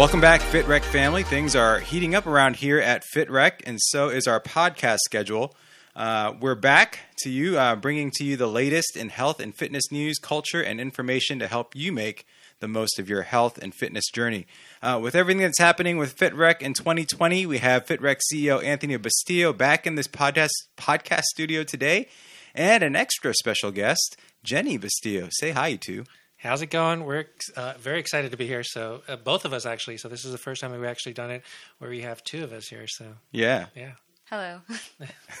[0.00, 1.24] Welcome back, FitRec family.
[1.24, 5.54] Things are heating up around here at FitRec, and so is our podcast schedule.
[5.94, 9.92] Uh, we're back to you, uh, bringing to you the latest in health and fitness
[9.92, 12.26] news, culture, and information to help you make
[12.60, 14.46] the most of your health and fitness journey.
[14.82, 19.54] Uh, with everything that's happening with FitRec in 2020, we have FitRec CEO Anthony Bastillo
[19.54, 20.48] back in this podcast
[20.78, 22.08] podcast studio today,
[22.54, 25.28] and an extra special guest, Jenny Bastillo.
[25.30, 26.04] Say hi, two.
[26.42, 27.04] How's it going?
[27.04, 28.64] We're uh, very excited to be here.
[28.64, 29.98] So uh, both of us actually.
[29.98, 31.42] So this is the first time we've actually done it
[31.78, 32.86] where we have two of us here.
[32.88, 33.92] So Yeah, yeah,
[34.24, 34.60] Hello.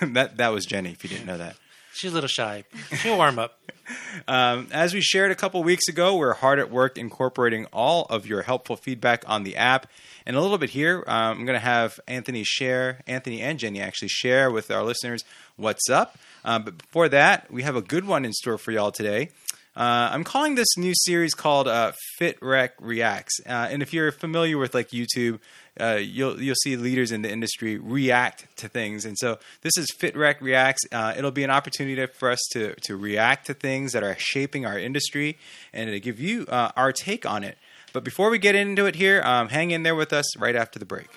[0.02, 0.90] that that was Jenny.
[0.90, 1.56] If you didn't know that.
[1.94, 2.64] she's a little shy.
[2.98, 3.58] She'll warm up.
[4.28, 8.24] Um, as we shared a couple weeks ago, we're hard at work incorporating all of
[8.24, 9.88] your helpful feedback on the app.
[10.24, 13.80] And a little bit here, um, I'm going to have Anthony share, Anthony and Jenny
[13.80, 15.24] actually share with our listeners
[15.56, 16.16] what's up.
[16.44, 19.30] Um, but before that, we have a good one in store for y'all today.
[19.80, 23.40] Uh, I'm calling this new series called uh, FitRec Reacts.
[23.46, 25.38] Uh, and if you're familiar with like YouTube,
[25.80, 29.06] uh, you'll you'll see leaders in the industry react to things.
[29.06, 30.82] And so this is FitRec Reacts.
[30.92, 34.66] Uh, it'll be an opportunity for us to to react to things that are shaping
[34.66, 35.38] our industry
[35.72, 37.56] and to give you uh, our take on it.
[37.94, 40.78] But before we get into it here, um, hang in there with us right after
[40.78, 41.08] the break.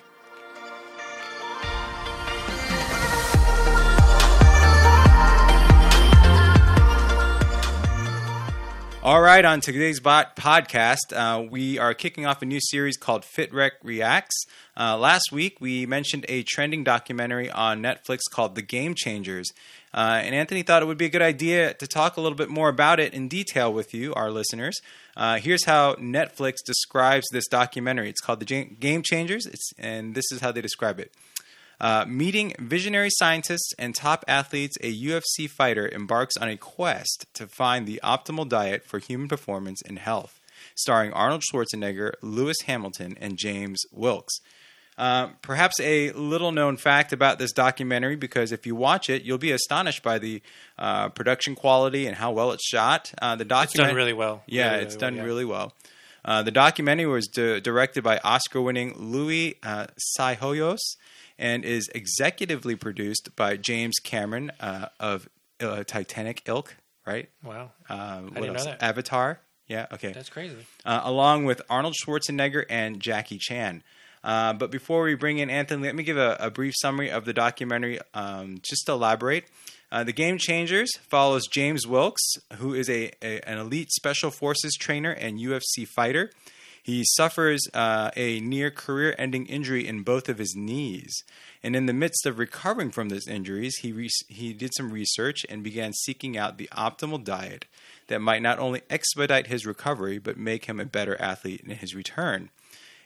[9.04, 13.22] All right, on today's bot podcast, uh, we are kicking off a new series called
[13.22, 14.46] FitRec Reacts.
[14.80, 19.52] Uh, last week, we mentioned a trending documentary on Netflix called The Game Changers.
[19.92, 22.48] Uh, and Anthony thought it would be a good idea to talk a little bit
[22.48, 24.80] more about it in detail with you, our listeners.
[25.14, 28.08] Uh, here's how Netflix describes this documentary.
[28.08, 29.46] It's called The Game Changers,
[29.78, 31.12] and this is how they describe it.
[31.80, 37.46] Uh, meeting visionary scientists and top athletes, a UFC fighter embarks on a quest to
[37.46, 40.40] find the optimal diet for human performance and health.
[40.76, 44.34] Starring Arnold Schwarzenegger, Lewis Hamilton, and James Wilks.
[44.96, 49.38] Uh, perhaps a little known fact about this documentary, because if you watch it, you'll
[49.38, 50.40] be astonished by the
[50.78, 53.12] uh, production quality and how well it's shot.
[53.20, 54.42] Uh, the It's done really well.
[54.46, 55.26] yeah, Really, it's really done well, yeah.
[55.26, 55.72] really well.
[56.24, 59.86] Uh, the documentary was di- directed by Oscar-winning Louis uh,
[61.38, 65.28] and is executively produced by James Cameron uh, of
[65.60, 67.28] uh, Titanic ilk, right?
[67.42, 68.82] Wow, Uh, what didn't know that.
[68.82, 69.40] Avatar.
[69.66, 70.12] Yeah, okay.
[70.12, 70.56] that's crazy.
[70.84, 73.82] Uh, along with Arnold Schwarzenegger and Jackie Chan.
[74.22, 77.24] Uh, but before we bring in Anthony, let me give a, a brief summary of
[77.24, 79.44] the documentary um, just to elaborate.
[79.92, 82.22] Uh, the Game Changers follows James Wilks,
[82.56, 86.30] who is a, a- an elite special forces trainer and UFC fighter.
[86.84, 91.24] He suffers uh, a near career ending injury in both of his knees.
[91.62, 95.46] And in the midst of recovering from those injuries, he, re- he did some research
[95.48, 97.64] and began seeking out the optimal diet
[98.08, 101.94] that might not only expedite his recovery, but make him a better athlete in his
[101.94, 102.50] return.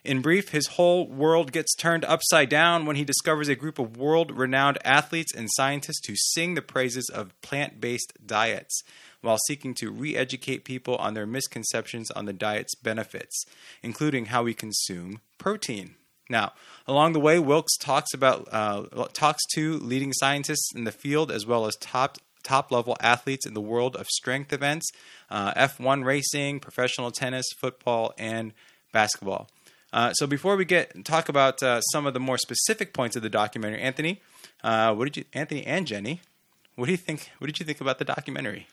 [0.03, 3.95] In brief, his whole world gets turned upside down when he discovers a group of
[3.95, 8.83] world renowned athletes and scientists who sing the praises of plant based diets
[9.21, 13.45] while seeking to re educate people on their misconceptions on the diet's benefits,
[13.83, 15.95] including how we consume protein.
[16.29, 16.53] Now,
[16.87, 21.45] along the way, Wilks talks about uh, talks to leading scientists in the field as
[21.45, 24.89] well as top top level athletes in the world of strength events,
[25.29, 28.53] uh, F1 racing, professional tennis, football, and
[28.93, 29.49] basketball.
[29.91, 33.23] Uh, so before we get talk about uh, some of the more specific points of
[33.23, 34.21] the documentary, Anthony,
[34.63, 36.21] uh, what did you, Anthony and Jenny,
[36.75, 37.31] what do you think?
[37.39, 38.67] What did you think about the documentary?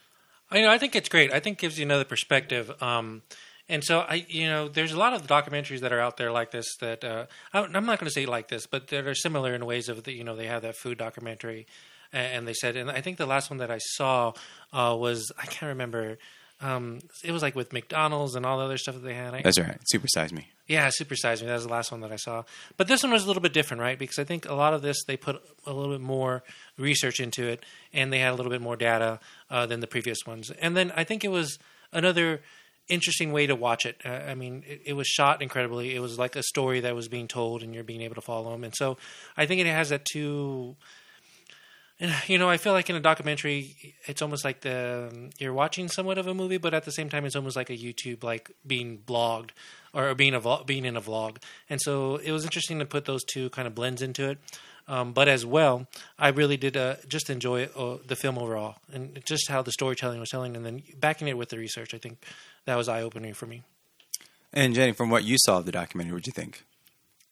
[0.49, 0.69] I know.
[0.69, 1.33] I think it's great.
[1.33, 2.71] I think it gives you another perspective.
[2.81, 3.21] Um,
[3.69, 6.51] and so I, you know, there's a lot of documentaries that are out there like
[6.51, 9.53] this that uh, I- I'm not going to say like this, but that are similar
[9.53, 11.67] in ways of the, you know, they have that food documentary,
[12.13, 14.31] and they said, and I think the last one that I saw
[14.71, 16.17] uh, was I can't remember.
[16.61, 19.33] Um, it was like with McDonald's and all the other stuff that they had.
[19.33, 19.77] I, That's right.
[19.93, 20.47] Supersize me.
[20.67, 21.47] Yeah, Supersize Me.
[21.47, 22.43] That was the last one that I saw.
[22.75, 23.97] But this one was a little bit different, right?
[23.97, 26.43] Because I think a lot of this they put a little bit more
[26.77, 29.19] research into it, and they had a little bit more data
[29.49, 30.51] uh, than the previous ones.
[30.51, 31.57] And then I think it was
[31.93, 32.41] another
[32.89, 34.01] interesting way to watch it.
[34.03, 35.95] Uh, I mean, it, it was shot incredibly.
[35.95, 38.51] It was like a story that was being told, and you're being able to follow
[38.51, 38.65] them.
[38.65, 38.97] And so
[39.37, 40.75] I think it has that two.
[41.99, 45.87] And, you know, I feel like in a documentary, it's almost like the you're watching
[45.87, 48.51] somewhat of a movie, but at the same time, it's almost like a YouTube, like
[48.65, 49.51] being blogged
[49.93, 51.37] or being a vlog, being in a vlog.
[51.69, 54.37] And so it was interesting to put those two kind of blends into it.
[54.89, 59.19] Um, but as well, I really did uh, just enjoy uh, the film overall and
[59.25, 61.93] just how the storytelling was telling, and then backing it with the research.
[61.93, 62.23] I think
[62.65, 63.63] that was eye opening for me.
[64.53, 66.63] And Jenny, from what you saw of the documentary, what did you think?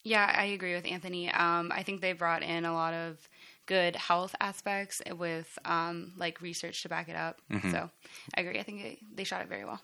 [0.04, 1.32] Yeah, I agree with Anthony.
[1.32, 3.18] Um, I think they brought in a lot of
[3.66, 7.42] good health aspects with um, like research to back it up.
[7.72, 7.90] So
[8.36, 8.60] I agree.
[8.60, 9.82] I think it, they shot it very well.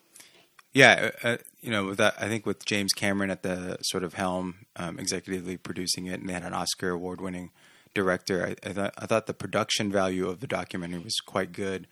[0.73, 4.03] Yeah, uh, uh, you know, with that, I think with James Cameron at the sort
[4.03, 7.51] of helm, um, executively producing it, and they had an Oscar award-winning
[7.93, 8.47] director.
[8.47, 11.87] I, I, thought I thought the production value of the documentary was quite good.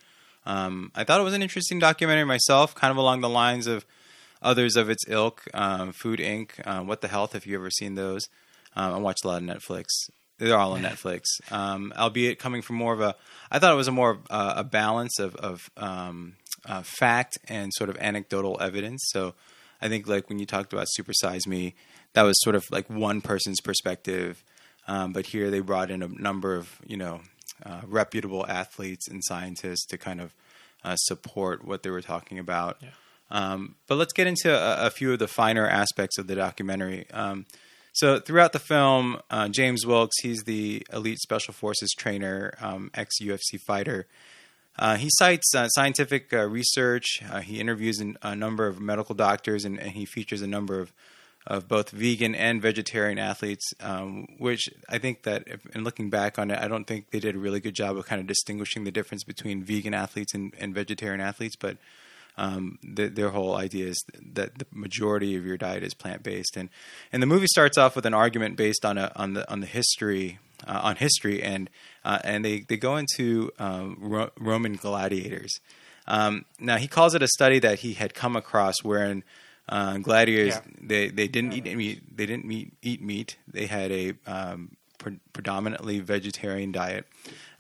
[0.45, 3.86] Um, I thought it was an interesting documentary myself, kind of along the lines of
[4.41, 7.95] others of its ilk, um, Food Inc., um, What the Health, if you've ever seen
[7.95, 8.30] those.
[8.75, 9.86] Um, I watched a lot of Netflix.
[10.39, 13.15] They're all on Netflix, um, albeit coming from more of a.
[13.51, 17.74] I thought it was a more uh, a balance of, of um, uh, fact and
[17.74, 19.01] sort of anecdotal evidence.
[19.12, 19.36] So
[19.81, 21.75] I think like when you talked about Super Size Me,
[22.13, 24.44] that was sort of like one person's perspective,
[24.88, 27.21] um, but here they brought in a number of you know
[27.65, 30.33] uh, reputable athletes and scientists to kind of
[30.83, 32.77] uh, support what they were talking about.
[32.81, 32.89] Yeah.
[33.31, 37.06] Um, but let's get into a, a, few of the finer aspects of the documentary.
[37.12, 37.45] Um,
[37.94, 43.15] so throughout the film, uh, James Wilks, he's the elite special forces trainer, um, ex
[43.21, 44.07] UFC fighter.
[44.77, 47.21] Uh, he cites uh, scientific uh, research.
[47.30, 50.94] Uh, he interviews a number of medical doctors, and, and, he features a number of
[51.47, 53.74] of both vegan and vegetarian athletes.
[53.81, 57.19] Um, which I think that, if, in looking back on it, I don't think they
[57.19, 60.53] did a really good job of kind of distinguishing the difference between vegan athletes and,
[60.59, 61.56] and vegetarian athletes.
[61.56, 61.77] But
[62.37, 64.03] um, the, their whole idea is
[64.33, 66.69] that the majority of your diet is plant based, and
[67.11, 69.67] and the movie starts off with an argument based on a on the on the
[69.67, 71.69] history uh, on history, and
[72.05, 75.59] uh, and they they go into um, Ro- Roman gladiators.
[76.07, 79.23] Um, now he calls it a study that he had come across wherein
[79.69, 80.61] uh, gladiators yeah.
[80.81, 85.19] they, they didn't eat meat they didn't meat, eat meat they had a um, pre-
[85.33, 87.05] predominantly vegetarian diet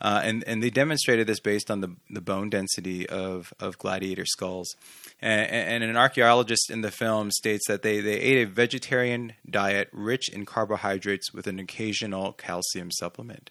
[0.01, 4.25] uh, and and they demonstrated this based on the the bone density of of gladiator
[4.25, 4.75] skulls.
[5.21, 9.89] And, and, an archaeologist in the film states that they, they ate a vegetarian diet
[9.91, 13.49] rich in carbohydrates with an occasional calcium supplement.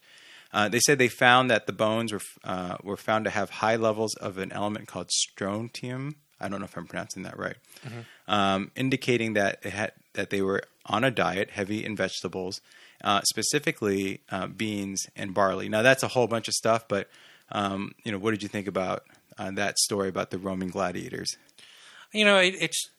[0.51, 3.77] Uh, they said they found that the bones were uh, were found to have high
[3.77, 6.17] levels of an element called strontium.
[6.41, 7.57] I don't know if I'm pronouncing that right,
[7.87, 8.33] mm-hmm.
[8.33, 12.63] um, indicating that it had, that they were on a diet heavy in vegetables
[13.03, 15.69] uh, specifically uh, beans and barley.
[15.69, 17.09] Now that's a whole bunch of stuff, but
[17.51, 19.05] um, you know, what did you think about
[19.39, 21.37] uh, that story about the Roman gladiators?
[22.13, 22.91] You know, it, it's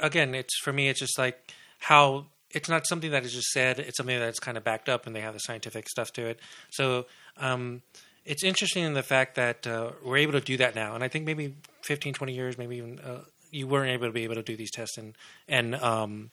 [0.00, 3.78] again, it's for me, it's just like how it's not something that is just said;
[3.78, 6.40] it's something that's kind of backed up, and they have the scientific stuff to it.
[6.70, 7.06] So.
[7.36, 7.82] Um,
[8.26, 11.08] it's interesting in the fact that uh, we're able to do that now, and I
[11.08, 14.42] think maybe 15, 20 years, maybe even uh, you weren't able to be able to
[14.42, 15.14] do these tests and
[15.48, 16.30] and um,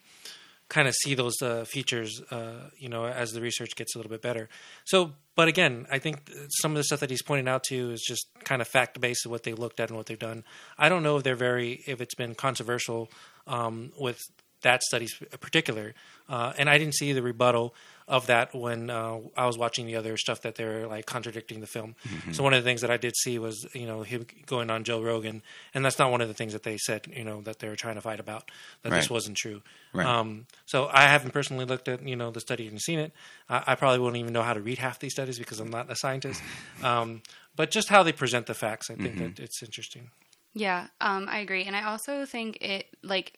[0.71, 4.09] kind of see those uh, features, uh, you know, as the research gets a little
[4.09, 4.47] bit better.
[4.85, 6.31] So, but again, I think
[6.61, 9.25] some of the stuff that he's pointing out to is just kind of fact based
[9.25, 10.45] of what they looked at and what they've done.
[10.77, 13.11] I don't know if they're very if it's been controversial
[13.47, 14.17] um, with
[14.61, 15.93] that study in particular,
[16.29, 17.75] uh, and I didn't see the rebuttal
[18.11, 21.65] of that when uh, I was watching the other stuff that they're like contradicting the
[21.65, 21.95] film.
[22.05, 22.33] Mm-hmm.
[22.33, 24.83] So one of the things that I did see was you know him going on
[24.83, 25.41] Joe Rogan,
[25.73, 27.77] and that's not one of the things that they said you know that they were
[27.77, 28.51] trying to fight about
[28.83, 28.99] that right.
[28.99, 29.61] this wasn't true.
[29.93, 30.05] Right.
[30.05, 33.13] Um, so I haven't personally looked at you know the study and seen it.
[33.49, 35.89] I, I, probably wouldn't even know how to read half these studies because I'm not
[35.89, 36.41] a scientist.
[36.83, 37.21] Um,
[37.55, 39.25] but just how they present the facts, I think mm-hmm.
[39.27, 40.09] that it's interesting.
[40.53, 43.37] Yeah, um, I agree, and I also think it like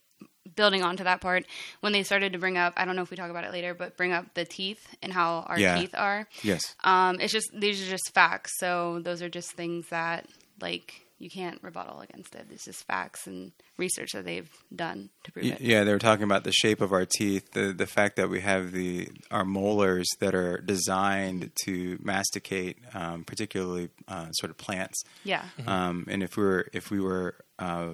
[0.56, 1.46] building onto that part,
[1.80, 3.74] when they started to bring up, I don't know if we talk about it later,
[3.74, 5.80] but bring up the teeth and how our yeah.
[5.80, 6.28] teeth are.
[6.42, 6.76] Yes.
[6.84, 8.52] Um, it's just these are just facts.
[8.60, 10.28] So those are just things that
[10.62, 12.48] like you can't rebuttal against it.
[12.52, 15.62] It's just facts and research that they've done to prove it.
[15.62, 18.42] Yeah, they were talking about the shape of our teeth, the the fact that we
[18.42, 25.02] have the our molars that are designed to masticate, um, particularly uh, sort of plants.
[25.24, 25.44] Yeah.
[25.60, 25.70] Mm-hmm.
[25.70, 27.92] Um, and if we were if we were uh,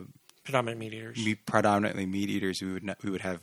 [0.49, 1.25] predominant meat eaters.
[1.25, 2.59] Meat, predominantly meat eaters.
[2.61, 3.41] We would not, we would have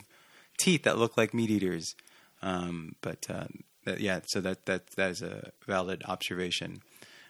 [0.58, 1.94] teeth that look like meat eaters.
[2.42, 3.46] Um, but uh,
[3.84, 6.82] that, yeah, so that that that is a valid observation.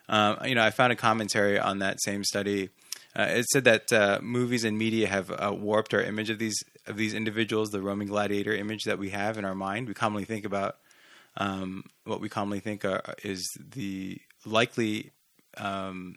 [0.09, 2.71] Um, you know, I found a commentary on that same study.
[3.15, 6.63] Uh, it said that uh, movies and media have uh, warped our image of these
[6.87, 9.89] of these individuals, the Roman gladiator image that we have in our mind.
[9.89, 10.77] We commonly think about
[11.37, 15.13] um, what we commonly think are, is the likely
[15.57, 16.17] um,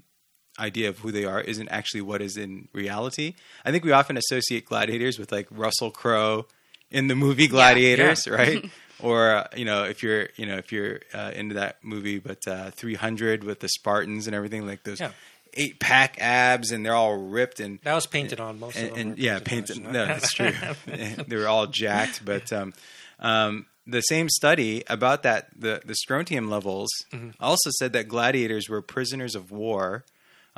[0.60, 3.36] idea of who they are isn't actually what is in reality.
[3.66, 6.46] I think we often associate gladiators with like Russell Crowe
[6.92, 8.40] in the movie Gladiators, yeah, yeah.
[8.40, 8.70] right?
[9.02, 12.48] or uh, you know, if you're you know if you're uh, into that movie, but
[12.48, 15.00] uh, 300 with the Spartans and everything like those.
[15.00, 15.12] Yeah.
[15.56, 18.96] Eight pack abs and they're all ripped and that was painted on most and, of
[18.96, 19.08] them.
[19.08, 19.82] And, yeah, painted.
[19.82, 20.54] No, that's true.
[20.86, 22.72] they were all jacked, but um,
[23.18, 27.32] um, the same study about that the the strontium levels mm-hmm.
[27.40, 30.06] also said that gladiators were prisoners of war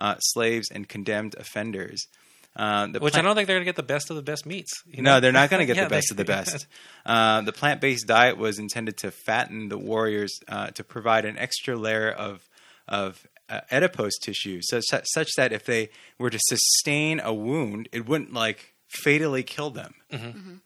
[0.02, 2.08] uh, slaves and condemned offenders.
[2.54, 4.46] Uh, Which plant- I don't think they're going to get the best of the best
[4.46, 4.72] meats.
[4.86, 5.14] You know?
[5.14, 6.68] No, they're not going to get yeah, the best they- of the best.
[7.06, 11.36] Uh, the plant based diet was intended to fatten the warriors uh, to provide an
[11.38, 12.42] extra layer of
[12.88, 15.90] of uh, adipose tissue, such, such that if they
[16.20, 19.94] were to sustain a wound, it wouldn't like fatally kill them,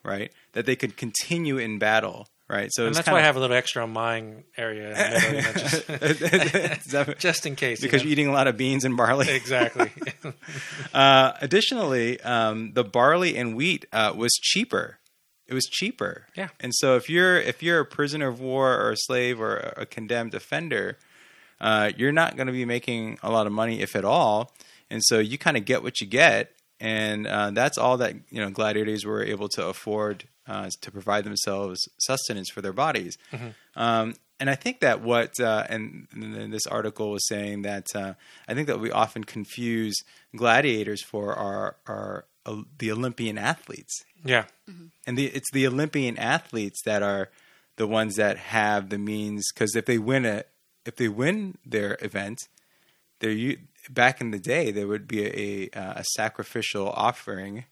[0.03, 0.31] right?
[0.53, 2.69] That they could continue in battle, right?
[2.71, 4.23] So And that's kind why I have a little extra on my
[4.57, 6.19] area, in the
[6.51, 7.81] middle, just, just in case.
[7.81, 8.05] you because know.
[8.05, 9.29] you're eating a lot of beans and barley.
[9.29, 9.91] exactly.
[10.93, 14.97] Uh, additionally, um, the barley and wheat uh, was cheaper.
[15.47, 16.27] It was cheaper.
[16.35, 16.49] Yeah.
[16.59, 19.81] And so if you're if you're a prisoner of war or a slave or a,
[19.81, 20.97] a condemned offender,
[21.59, 24.53] uh, you're not going to be making a lot of money, if at all.
[24.89, 28.41] And so you kind of get what you get, and uh, that's all that you
[28.41, 33.17] know gladiators were able to afford uh, to provide themselves sustenance for their bodies.
[33.75, 38.13] Um, and I think that what uh, and, and this article was saying that uh,
[38.47, 39.95] I think that we often confuse
[40.35, 44.45] gladiators for our our uh, the Olympian athletes, yeah.
[45.07, 47.29] and the, it's the Olympian athletes that are
[47.77, 50.43] the ones that have the means because if they win a
[50.85, 52.39] if they win their event,
[53.19, 53.55] they're
[53.89, 57.65] back in the day there would be a, a, a sacrificial offering,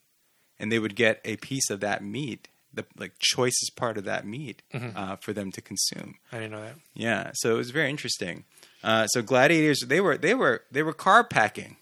[0.58, 4.26] and they would get a piece of that meat, the like choicest part of that
[4.26, 6.16] meat, uh, for them to consume.
[6.32, 6.76] I didn't know that.
[6.94, 8.44] Yeah, so it was very interesting.
[8.82, 11.76] Uh, so gladiators, they were they were they were carb packing.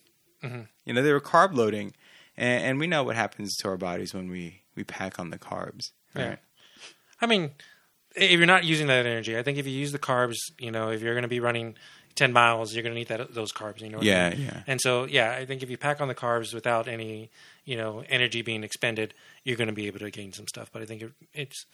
[0.85, 1.95] You know, they were carb loading,
[2.37, 5.39] and, and we know what happens to our bodies when we we pack on the
[5.39, 5.91] carbs.
[6.17, 6.29] Yeah.
[6.31, 6.39] Right?
[7.21, 7.51] I mean,
[8.17, 10.91] if you're not using that energy, I think if you use the carbs, you know,
[10.91, 11.77] if you're going to be running
[12.15, 13.99] 10 miles, you're going to need that those carbs, you know.
[13.99, 14.41] I Yeah, mean?
[14.41, 14.63] yeah.
[14.67, 17.31] And so, yeah, I think if you pack on the carbs without any,
[17.65, 19.15] you know, energy being expended,
[19.45, 20.71] you're going to be able to gain some stuff.
[20.73, 21.67] But I think it, it's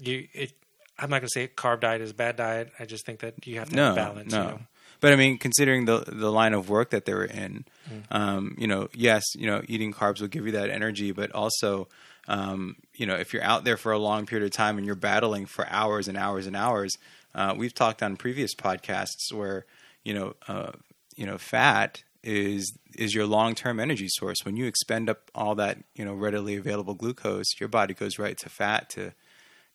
[0.00, 0.26] you.
[0.32, 0.52] It.
[0.98, 2.72] I'm not going to say carb diet is a bad diet.
[2.78, 4.32] I just think that you have to No, have balance.
[4.32, 4.42] no.
[4.42, 4.60] You know?
[5.00, 8.02] But I mean, considering the the line of work that they were in, Mm.
[8.10, 11.88] um, you know, yes, you know, eating carbs will give you that energy, but also,
[12.28, 14.94] um, you know, if you're out there for a long period of time and you're
[14.94, 16.92] battling for hours and hours and hours,
[17.34, 19.66] uh, we've talked on previous podcasts where,
[20.04, 20.72] you know, uh,
[21.16, 24.38] you know, fat is is your long term energy source.
[24.44, 28.36] When you expend up all that, you know, readily available glucose, your body goes right
[28.38, 29.12] to fat to,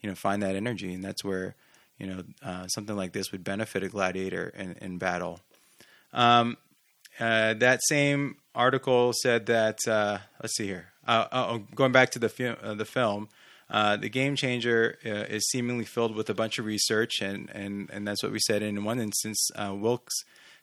[0.02, 1.56] you know, find that energy, and that's where
[1.98, 5.40] you know, uh, something like this would benefit a gladiator in, in battle.
[6.14, 6.58] Um,
[7.20, 10.88] uh, that same article said that uh, let's see here.
[11.08, 13.30] Uh, oh, going back to the fi- uh, the film,
[13.70, 17.90] uh, the game changer uh, is seemingly filled with a bunch of research, and and
[17.92, 18.62] and that's what we said.
[18.62, 20.14] in one instance, uh, Wilks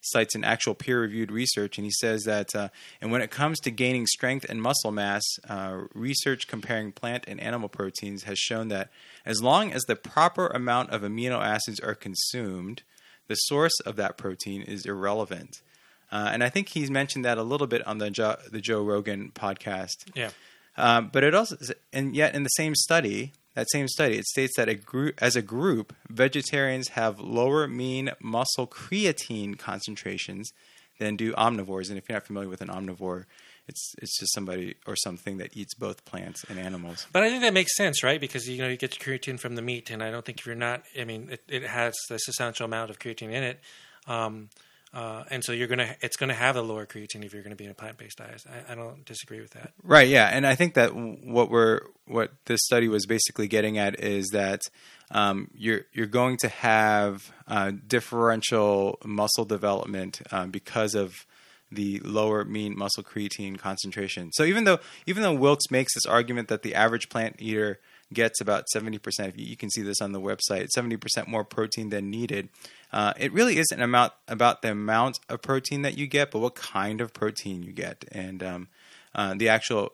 [0.04, 2.68] cites an actual peer-reviewed research, and he says that, uh,
[3.00, 7.38] and when it comes to gaining strength and muscle mass, uh, research comparing plant and
[7.38, 8.90] animal proteins has shown that
[9.25, 12.82] as long as the proper amount of amino acids are consumed,
[13.28, 15.62] the source of that protein is irrelevant.
[16.11, 19.30] And I think he's mentioned that a little bit on the jo- the Joe Rogan
[19.35, 20.09] podcast.
[20.14, 20.30] Yeah.
[20.76, 21.57] Um, but it also,
[21.93, 25.37] and yet in the same study, that same study, it states that a group, as
[25.37, 30.50] a group, vegetarians have lower mean muscle creatine concentrations
[30.99, 31.91] than do omnivores.
[31.91, 33.25] And if you're not familiar with an omnivore,
[33.69, 37.07] it's it's just somebody or something that eats both plants and animals.
[37.12, 38.21] But I think that makes sense, right?
[38.21, 40.47] Because you know you get your creatine from the meat, and I don't think if
[40.47, 43.61] you're not, I mean, it, it has this essential amount of creatine in it,
[44.07, 44.49] um,
[44.95, 47.65] uh, and so you're gonna, it's gonna have a lower creatine if you're gonna be
[47.65, 48.45] in a plant based diet.
[48.49, 49.73] I, I don't disagree with that.
[49.83, 50.09] Right.
[50.09, 54.29] Yeah, and I think that what we're what this study was basically getting at is
[54.33, 54.61] that
[55.11, 61.27] um, you're you're going to have uh, differential muscle development um, because of
[61.71, 64.31] the lower mean muscle creatine concentration.
[64.33, 67.81] So even though even though Wilks makes this argument that the average plant eater
[68.12, 72.49] gets about 70%, you can see this on the website, 70% more protein than needed.
[72.92, 76.54] Uh, it really isn't amount, about the amount of protein that you get, but what
[76.54, 78.04] kind of protein you get.
[78.12, 78.69] And um,
[79.14, 79.92] uh, the actual,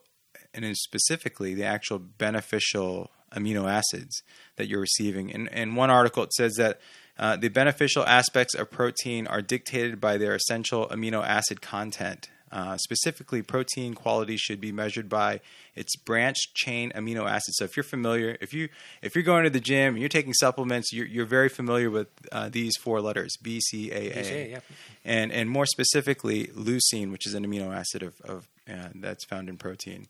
[0.52, 4.22] and specifically, the actual beneficial amino acids
[4.56, 5.30] that you're receiving.
[5.30, 6.80] In, in one article, it says that
[7.18, 12.28] uh, the beneficial aspects of protein are dictated by their essential amino acid content.
[12.50, 15.40] Uh, specifically, protein quality should be measured by
[15.74, 17.56] its branched chain amino acids.
[17.58, 18.68] So, if you're familiar, if you
[19.02, 22.08] if you're going to the gym and you're taking supplements, you're, you're very familiar with
[22.32, 24.60] uh, these four letters: B, C, A, A, BCAA, yeah.
[25.04, 29.48] and and more specifically, leucine, which is an amino acid of, of uh, that's found
[29.48, 30.06] in protein.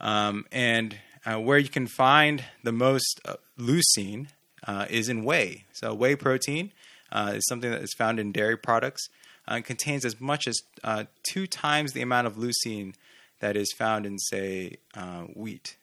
[0.00, 4.28] Um, and uh, where you can find the most uh, leucine
[4.66, 5.64] uh, is in whey.
[5.72, 6.72] So whey protein
[7.12, 9.08] uh, is something that is found in dairy products.
[9.46, 12.94] Uh, contains as much as uh, two times the amount of leucine
[13.40, 15.76] that is found in, say, uh, wheat.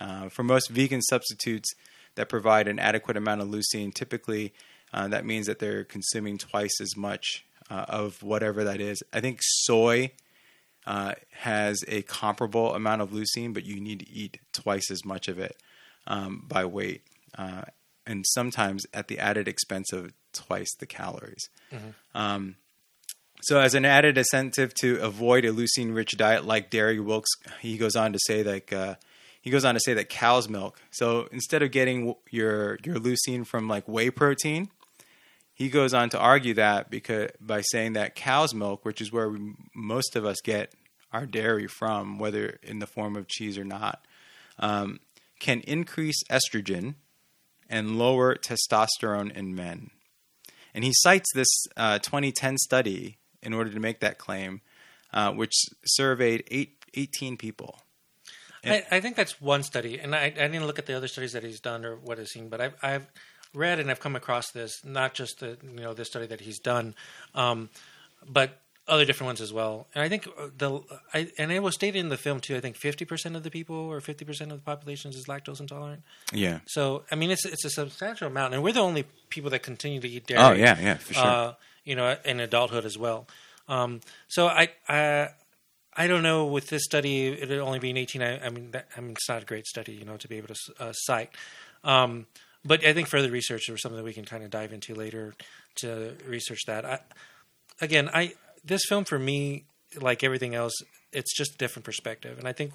[0.00, 1.72] Uh, for most vegan substitutes
[2.16, 4.52] that provide an adequate amount of leucine, typically
[4.92, 9.02] uh, that means that they're consuming twice as much uh, of whatever that is.
[9.12, 10.10] I think soy
[10.86, 15.28] uh, has a comparable amount of leucine, but you need to eat twice as much
[15.28, 15.56] of it
[16.06, 17.02] um, by weight,
[17.38, 17.62] uh,
[18.06, 21.48] and sometimes at the added expense of twice the calories.
[22.14, 22.56] Um,
[23.46, 27.94] So, as an added incentive to avoid a leucine-rich diet like dairy, Wilks he goes
[27.94, 28.94] on to say like uh,
[29.42, 30.80] he goes on to say that cow's milk.
[30.90, 34.70] So instead of getting your your leucine from like whey protein,
[35.52, 39.28] he goes on to argue that because by saying that cow's milk, which is where
[39.28, 40.72] we, most of us get
[41.12, 44.06] our dairy from, whether in the form of cheese or not,
[44.58, 45.00] um,
[45.38, 46.94] can increase estrogen
[47.68, 49.90] and lower testosterone in men.
[50.72, 54.60] And he cites this uh, 2010 study in order to make that claim,
[55.12, 57.78] uh, which surveyed eight, 18 people.
[58.64, 61.32] I, I, think that's one study, and I, I, didn't look at the other studies
[61.32, 63.06] that he's done or what I've seen, but I've, I've
[63.54, 66.58] read and I've come across this, not just the you know this study that he's
[66.58, 66.94] done,
[67.34, 67.70] um,
[68.26, 69.86] but other different ones as well.
[69.94, 70.80] And I think the
[71.12, 72.56] I, and it was stated in the film too.
[72.56, 75.60] I think fifty percent of the people or fifty percent of the population is lactose
[75.60, 76.02] intolerant.
[76.32, 76.60] Yeah.
[76.66, 80.00] So I mean, it's it's a substantial amount, and we're the only people that continue
[80.00, 80.42] to eat dairy.
[80.42, 81.24] Oh yeah, yeah, for sure.
[81.24, 81.52] Uh,
[81.84, 83.26] you know, in adulthood as well.
[83.68, 85.28] Um, so I, I
[85.96, 88.22] I don't know with this study, it only being 18.
[88.22, 90.36] I, I mean, that, I mean, it's not a great study, you know, to be
[90.36, 91.30] able to uh, cite.
[91.84, 92.26] Um,
[92.64, 95.34] but I think further research or something that we can kind of dive into later
[95.76, 96.84] to research that.
[96.84, 96.98] I,
[97.80, 99.64] again, I this film for me,
[100.00, 100.72] like everything else,
[101.12, 102.72] it's just a different perspective, and I think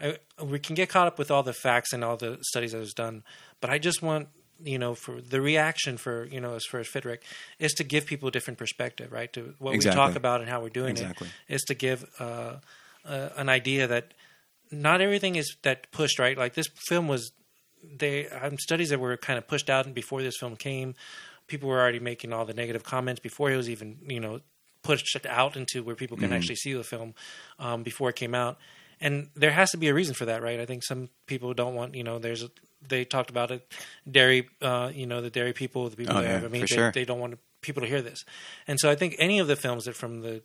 [0.00, 2.78] I, we can get caught up with all the facts and all the studies that
[2.78, 3.22] was done.
[3.60, 4.28] But I just want
[4.62, 7.18] you know, for the reaction for you know, as far as FitRec,
[7.58, 9.32] is to give people a different perspective, right?
[9.34, 10.00] To what exactly.
[10.00, 11.28] we talk about and how we're doing exactly.
[11.48, 12.54] it is to give uh,
[13.04, 14.14] uh, an idea that
[14.70, 16.36] not everything is that pushed, right?
[16.36, 17.32] Like this film was,
[17.96, 20.94] they um, studies that were kind of pushed out and before this film came.
[21.46, 24.40] People were already making all the negative comments before it was even, you know,
[24.82, 26.34] pushed out into where people can mm-hmm.
[26.34, 27.14] actually see the film
[27.58, 28.58] um, before it came out
[29.00, 30.60] and there has to be a reason for that, right?
[30.60, 32.44] I think some people don't want, you know, there's
[32.86, 33.66] they talked about it,
[34.10, 36.40] dairy, uh, you know, the dairy people, the people oh, there.
[36.40, 36.92] Yeah, I mean, they, sure.
[36.92, 38.24] they, don't want people to hear this,
[38.66, 40.42] and so I think any of the films that from the,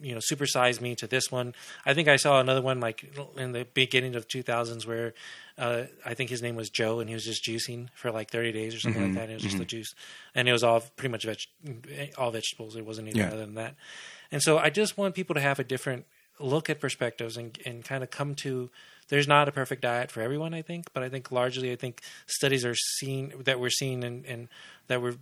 [0.00, 3.04] you know, Super Size Me to this one, I think I saw another one like
[3.36, 5.14] in the beginning of 2000s where
[5.58, 8.52] uh, I think his name was Joe, and he was just juicing for like 30
[8.52, 9.16] days or something mm-hmm.
[9.16, 9.30] like that.
[9.30, 9.60] It was just mm-hmm.
[9.60, 9.94] the juice,
[10.34, 12.76] and it was all pretty much veg- all vegetables.
[12.76, 13.28] It wasn't anything yeah.
[13.28, 13.74] other than that.
[14.30, 16.06] And so I just want people to have a different
[16.40, 18.70] look at perspectives and, and kind of come to
[19.12, 22.00] there's not a perfect diet for everyone, I think, but I think largely, I think
[22.26, 24.48] studies are seen that we're seeing and, and
[24.86, 25.16] that we're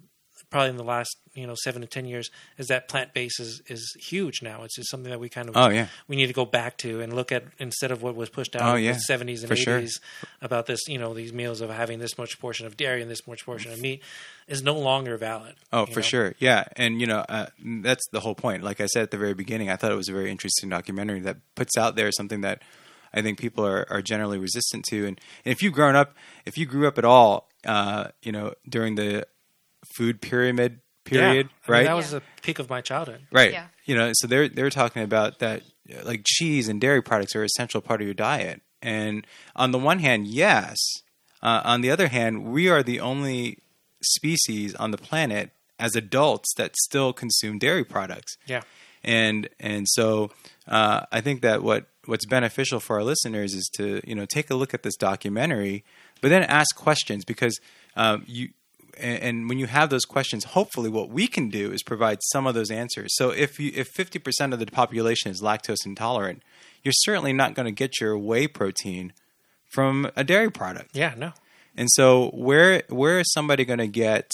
[0.49, 3.61] probably in the last you know seven to ten years is that plant based is,
[3.67, 4.63] is huge now.
[4.63, 7.01] It's just something that we kind of oh yeah we need to go back to
[7.01, 8.93] and look at instead of what was pushed out oh, in yeah.
[8.93, 10.01] the seventies and eighties
[10.41, 13.27] about this you know these meals of having this much portion of dairy and this
[13.27, 14.05] much portion of meat
[14.47, 15.57] is no longer valid.
[15.73, 16.03] Oh, for know?
[16.03, 17.47] sure, yeah, and you know uh,
[17.83, 18.63] that's the whole point.
[18.63, 21.21] Like I said at the very beginning, I thought it was a very interesting documentary
[21.23, 22.63] that puts out there something that
[23.13, 25.07] I think people are, are generally resistant to.
[25.07, 26.15] And, and if you've grown up,
[26.47, 29.27] if you grew up at all, uh, you know, during the
[29.95, 31.73] food pyramid period, yeah.
[31.73, 31.79] right?
[31.81, 33.53] Mean, that was the peak of my childhood, right?
[33.53, 33.67] Yeah.
[33.85, 35.63] You know, so they're they're talking about that,
[36.05, 38.63] like cheese and dairy products are an essential part of your diet.
[38.83, 40.77] And on the one hand, yes.
[41.43, 43.59] Uh, on the other hand, we are the only
[44.03, 48.37] species on the planet as adults that still consume dairy products.
[48.47, 48.63] Yeah.
[49.03, 50.31] And and so
[50.71, 54.51] uh, I think that what what's beneficial for our listeners is to you know take
[54.51, 55.85] a look at this documentary,
[56.21, 57.59] but then ask questions because
[57.97, 58.51] um, you
[58.99, 62.47] and, and, when you have those questions, hopefully what we can do is provide some
[62.47, 63.15] of those answers.
[63.17, 66.43] So if you if fifty percent of the population is lactose intolerant,
[66.85, 69.13] you're certainly not going to get your whey protein
[69.73, 70.97] from a dairy product.
[70.97, 71.33] Yeah, no.
[71.77, 74.31] And so where where is somebody going to get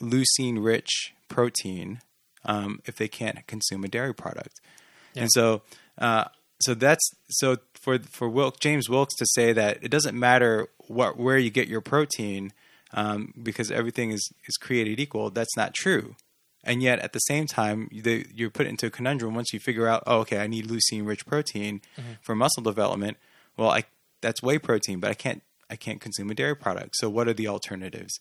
[0.00, 2.00] leucine rich protein
[2.46, 4.60] um, if they can't consume a dairy product?
[5.16, 5.22] Yeah.
[5.22, 5.62] And so
[5.98, 6.24] uh,
[6.60, 11.18] so that's so for for Wilk, James Wilks to say that it doesn't matter what
[11.18, 12.52] where you get your protein
[12.92, 15.30] um, because everything is is created equal.
[15.30, 16.16] That's not true.
[16.64, 19.86] And yet, at the same time, they, you're put into a conundrum once you figure
[19.86, 22.14] out, oh, okay, I need leucine-rich protein mm-hmm.
[22.22, 23.18] for muscle development.
[23.56, 23.84] Well, I
[24.20, 26.96] that's whey protein, but I can't I can't consume a dairy product.
[26.96, 28.18] So, what are the alternatives?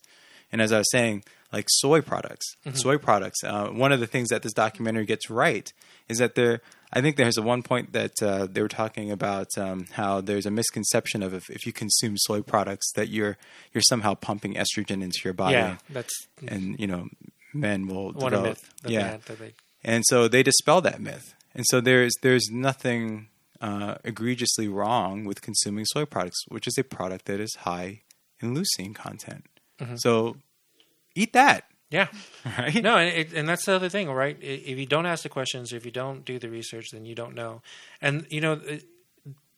[0.52, 2.78] And as I was saying, like soy products, mm-hmm.
[2.78, 3.44] soy products.
[3.44, 5.72] Uh, one of the things that this documentary gets right
[6.08, 6.62] is that there
[6.96, 10.46] I think there's a one point that uh, they were talking about um, how there's
[10.46, 13.38] a misconception of if, if, you consume soy products that you're
[13.74, 15.56] you're somehow pumping estrogen into your body.
[15.56, 16.14] Yeah, that's
[16.48, 17.10] and you know
[17.54, 18.70] men will one develop, myth.
[18.86, 19.54] yeah, they...
[19.84, 21.36] and so they dispel that myth.
[21.54, 23.28] And so there's there's nothing
[23.60, 28.04] uh, egregiously wrong with consuming soy products, which is a product that is high
[28.40, 29.46] in leucine content.
[29.80, 29.96] Mm-hmm.
[29.98, 30.38] So
[31.14, 31.66] eat that.
[31.90, 32.08] Yeah.
[32.58, 32.76] Right.
[32.76, 34.38] No, and, it, and that's the other thing, right?
[34.40, 37.34] If you don't ask the questions, if you don't do the research, then you don't
[37.34, 37.64] know.
[38.00, 38.62] And you know,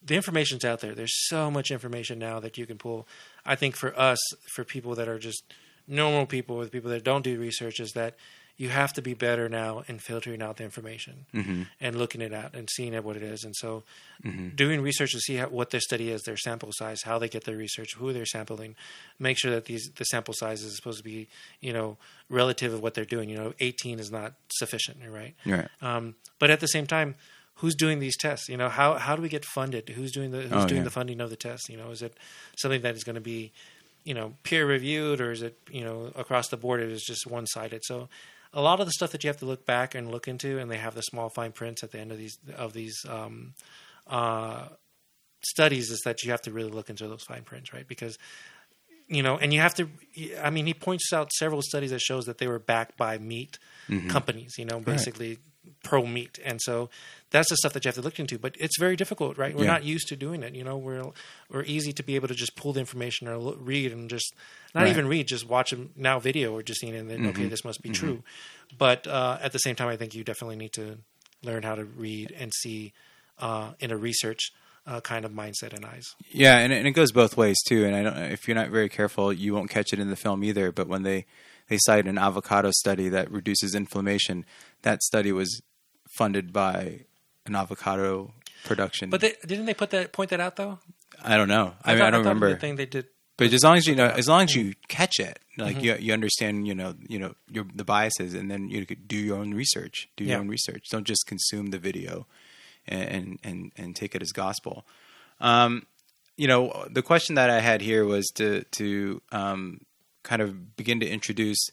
[0.01, 0.95] the information's out there.
[0.95, 3.07] There's so much information now that you can pull.
[3.45, 4.19] I think for us,
[4.53, 5.43] for people that are just
[5.85, 8.15] normal people, with people that don't do research, is that
[8.57, 11.61] you have to be better now in filtering out the information Mm-hmm.
[11.79, 13.43] and looking it at and seeing at what it is.
[13.43, 13.83] And so,
[14.25, 14.49] Mm-hmm.
[14.55, 17.43] doing research to see how, what their study is, their sample size, how they get
[17.43, 18.75] their research, who they're sampling,
[19.19, 21.27] make sure that these the sample size is supposed to be
[21.61, 21.97] you know
[22.29, 23.29] relative of what they're doing.
[23.29, 25.35] You know, 18 is not sufficient, right?
[25.45, 25.67] Right.
[25.81, 27.13] Um, but at the same time,
[27.57, 28.49] who's doing these tests?
[28.49, 29.87] You know, how how do we get funded?
[29.89, 30.85] Who's doing the who's Oh, doing yeah.
[30.85, 31.69] the funding of the tests?
[31.69, 32.17] You know, is it
[32.57, 33.51] something that is going to be,
[34.07, 36.79] you know, peer reviewed, or is it you know across the board?
[36.81, 37.83] It is just one sided.
[37.83, 38.09] So.
[38.53, 40.71] A lot of the stuff that you have to look back and look into, and
[40.71, 43.53] they have the small fine prints at the end of these of these um,
[44.07, 44.69] uh,
[45.41, 47.85] studies, is that you have to really look into those fine prints, right?
[47.85, 48.17] Because
[49.07, 49.89] you know, and you have to.
[50.41, 53.59] I mean, he points out several studies that shows that they were backed by meat
[54.07, 54.53] companies.
[54.57, 55.39] You know, basically
[55.83, 56.89] pro meat, and so
[57.31, 58.37] that's the stuff that you have to look into.
[58.39, 59.55] But it's very difficult, right?
[59.55, 59.71] We're Yeah.
[59.73, 60.55] not used to doing it.
[60.55, 61.03] You know, we're
[61.49, 64.33] we're easy to be able to just pull the information or look, read and just
[64.73, 64.89] not Right.
[64.91, 67.63] even read, just watch a now video or just seeing it and then okay, this
[67.65, 68.23] must be true.
[68.77, 70.97] But uh, at the same time, I think you definitely need to
[71.43, 72.93] learn how to read and see
[73.39, 74.51] uh, in a research
[74.85, 76.05] uh, kind of mindset and eyes.
[76.31, 77.85] Yeah, and, and it goes both ways too.
[77.85, 80.43] And I don't, if you're not very careful, you won't catch it in the film
[80.43, 80.71] either.
[80.71, 81.25] But when they
[81.69, 84.45] they cite an avocado study that reduces inflammation,
[84.83, 85.61] that study was
[86.17, 87.01] funded by
[87.45, 88.33] an avocado
[88.65, 89.09] production.
[89.09, 90.79] But they, didn't they put that point that out though?
[91.23, 91.73] I don't know.
[91.83, 92.49] I, mean, thought- I don't thought remember.
[92.51, 93.07] The thing they did.
[93.37, 95.85] But as long as you know, as long as you catch it, like Mm-hmm.
[95.85, 99.15] you you understand, you know, you know your the biases, and then you could do
[99.15, 100.07] your own research.
[100.17, 100.39] Do your Yeah.
[100.39, 100.85] own research.
[100.89, 102.25] Don't just consume the video,
[102.87, 104.87] and and and take it as gospel.
[105.39, 105.85] Um,
[106.35, 109.81] you know, the question that I had here was to to um,
[110.27, 111.69] kind of begin to introduce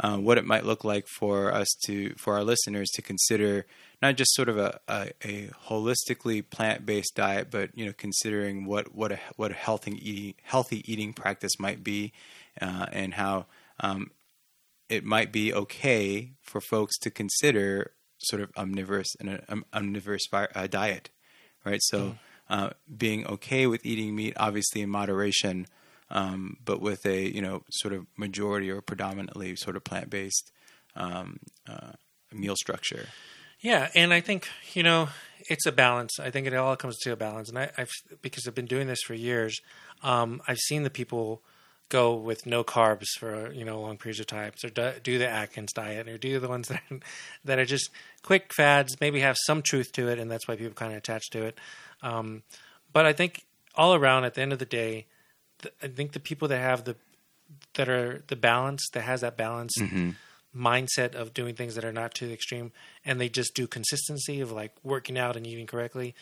[0.00, 3.66] uh, what it might look like for us to for our listeners to consider
[4.00, 8.64] not just sort of a, a, a holistically plant based diet, but you know considering
[8.64, 12.12] what what a what a healthy eating healthy eating practice might be,
[12.60, 13.46] uh, and how
[13.80, 14.12] um,
[14.88, 20.66] it might be okay for folks to consider sort of omnivorous an um, omnivorous uh,
[20.68, 21.10] diet,
[21.64, 21.80] right?
[21.82, 22.16] So
[22.48, 25.66] uh, being okay with eating meat, obviously in moderation,
[26.10, 30.50] um, but with a you know sort of majority or predominantly sort of plant based
[30.96, 31.92] um, uh,
[32.32, 33.06] meal structure.
[33.60, 35.08] Yeah, and I think you know
[35.48, 36.18] it's a balance.
[36.20, 37.90] I think it all comes to a balance, and I, I've
[38.22, 39.60] because I've been doing this for years.
[40.02, 41.42] Um, I've seen the people
[41.88, 45.28] go with no carbs for you know long periods of time, or do, do the
[45.28, 46.82] Atkins diet, or do the ones that
[47.44, 47.90] that are just
[48.22, 49.00] quick fads.
[49.00, 51.58] Maybe have some truth to it, and that's why people kind of attach to it.
[52.02, 52.42] Um,
[52.92, 53.44] but I think
[53.74, 55.06] all around, at the end of the day,
[55.62, 56.96] th- I think the people that have the
[57.74, 59.74] that are the balance that has that balance
[60.56, 62.72] mindset of doing things that are not too extreme
[63.04, 66.14] and they just do consistency of like working out and eating correctly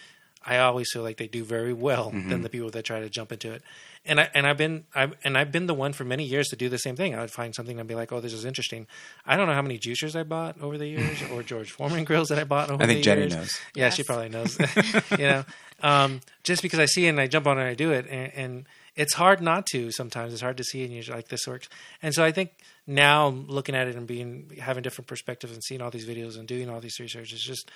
[0.45, 3.33] i always feel like they do very well than the people that try to jump
[3.33, 3.63] into it.
[4.05, 6.57] And i and i've been I've, and i've been the one for many years to
[6.57, 7.15] do the same thing.
[7.15, 8.87] I would find something and be like oh this is interesting.
[9.25, 12.29] I don't know how many juicers i bought over the years or george foreman grills
[12.29, 13.35] that i bought over I think the Jenny years.
[13.35, 13.61] knows.
[13.75, 14.59] yeah she probably knows.
[15.19, 15.45] You know?
[15.83, 18.07] Um, just because i see it and i jump on it and i do it
[18.09, 21.47] and, and it's hard not to sometimes it's hard to see and you're like this
[21.47, 21.69] works
[22.03, 22.51] and so i think
[22.87, 26.49] now looking at it and being having different perspectives and seeing all these videos and
[26.49, 27.71] doing all these research is just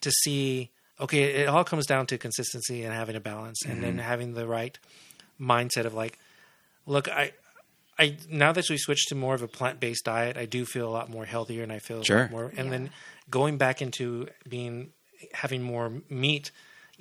[0.00, 0.70] to see
[1.00, 4.02] okay it all comes down to consistency and having a balance and then mm-hmm.
[4.08, 4.78] having the right
[5.40, 6.18] mindset of like
[6.86, 7.32] look i
[7.98, 10.88] I now that we switched to more of a plant based diet, I do feel
[10.88, 12.26] a lot more healthier, and I feel Sure.
[12.30, 12.46] more.
[12.56, 12.70] And Yeah.
[12.70, 12.90] then
[13.28, 14.92] going back into being
[15.34, 16.50] having more meat,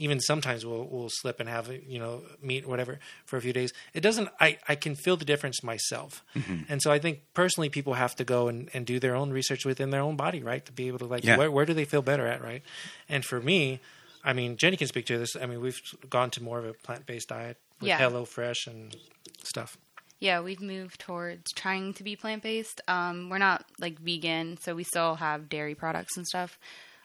[0.01, 3.53] even sometimes we'll we'll slip and have you know meat or whatever for a few
[3.53, 3.71] days.
[3.93, 4.29] It doesn't.
[4.39, 6.63] I I can feel the difference myself, Mm-hmm.
[6.71, 9.65] and so I think personally people have to go and, and do their own research
[9.65, 11.37] within their own body, right, to be able to like Yeah.
[11.37, 12.63] where where do they feel better at, right?
[13.09, 13.79] And for me.
[14.23, 15.35] I mean, Jenny can speak to this.
[15.35, 17.97] I mean, we've gone to more of a plant-based diet with Yeah.
[17.97, 18.95] Hello Fresh and
[19.43, 19.79] stuff.
[20.19, 22.81] Yeah, we've moved towards trying to be plant based.
[22.87, 26.59] Um, we're not like vegan, so we still have dairy products and stuff.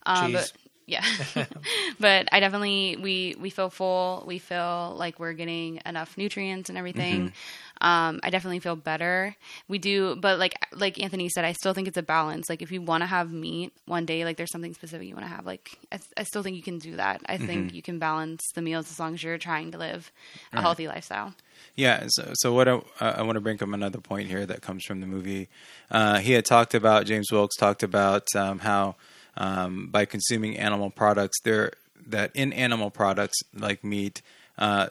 [0.05, 0.53] Um, Cheese.
[0.53, 1.05] But yeah,
[2.01, 4.25] but I definitely we we feel full.
[4.27, 7.33] We feel like we're getting enough nutrients and everything.
[7.81, 9.37] Um, I definitely feel better.
[9.69, 12.49] We do, but like like Anthony said, I still think it's a balance.
[12.49, 15.27] Like if you want to have meat one day, like there's something specific you want
[15.27, 15.45] to have.
[15.45, 17.21] Like I, I still think you can do that.
[17.27, 20.11] I think you can balance the meals as long as you're trying to live
[20.53, 21.35] a healthy lifestyle.
[21.75, 22.05] Yeah.
[22.09, 24.85] So, so what I, uh, I want to bring up another point here that comes
[24.85, 25.49] from the movie.
[25.91, 28.97] Uh, he had talked about James Wilks talked about um, how
[29.37, 31.73] um, by consuming animal products, there
[32.07, 34.23] that in animal products like meat,
[34.59, 34.89] uh,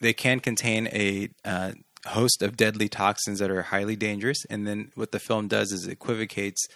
[0.00, 1.72] they can contain a uh,
[2.06, 4.44] host of deadly toxins that are highly dangerous.
[4.50, 6.66] And then what the film does is it equivocates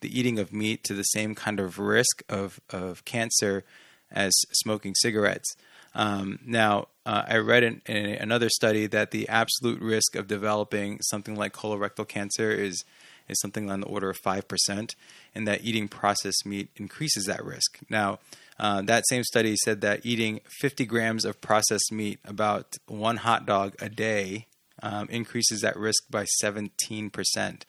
[0.00, 3.64] the eating of meat to the same kind of risk of of cancer
[4.10, 5.54] as smoking cigarettes.
[5.94, 11.00] Um, now, uh, I read in, in another study that the absolute risk of developing
[11.02, 12.84] something like colorectal cancer is
[13.28, 14.94] is something on the order of 5%,
[15.34, 17.78] and that eating processed meat increases that risk.
[17.88, 18.18] Now,
[18.58, 23.46] uh, that same study said that eating 50 grams of processed meat, about one hot
[23.46, 24.46] dog a day,
[24.82, 27.12] um, increases that risk by 17%.
[27.12, 27.64] percent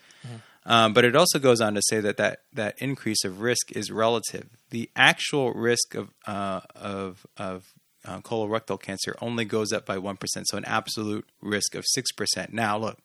[0.66, 3.92] Um, but it also goes on to say that, that that increase of risk is
[3.92, 4.50] relative.
[4.70, 7.66] The actual risk of uh, of of
[8.06, 12.12] uh, colorectal cancer only goes up by one percent, so an absolute risk of six
[12.14, 12.54] percent.
[12.54, 12.98] Now, look,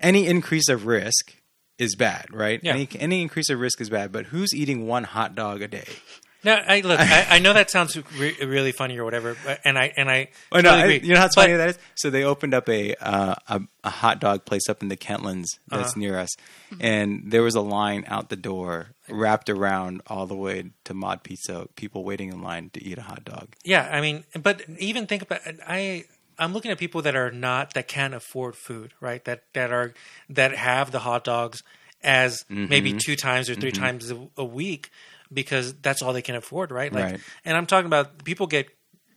[0.00, 1.34] any increase of risk
[1.82, 2.60] is bad, right?
[2.62, 2.74] Yeah.
[2.74, 4.12] Any any increase of risk is bad.
[4.12, 5.88] But who's eating one hot dog a day?
[6.44, 6.98] No, I look.
[7.18, 10.28] I, I know that sounds re- really funny or whatever, but, and I and I
[10.50, 11.78] Oh, no, totally I- you know how But- funny that is.
[11.94, 15.46] So they opened up a uh, a, a hot dog place up in the Kentlands
[15.68, 16.00] that's Uh-huh.
[16.00, 16.30] near us,
[16.80, 21.22] and there was a line out the door wrapped around all the way to Mod
[21.22, 21.68] Pizza.
[21.76, 23.54] People waiting in line to eat a hot dog.
[23.64, 26.04] Yeah, I mean, but even think about I.
[26.42, 29.24] I'm looking at people that are not that can't afford food, right?
[29.24, 29.94] That that are
[30.30, 31.62] that have the hot dogs
[32.02, 32.70] as Mm-hmm.
[32.70, 34.90] maybe two times or 3 times a, a week
[35.32, 36.92] because that's all they can afford, right?
[36.92, 37.20] Like, Right.
[37.44, 38.68] and I'm talking about people get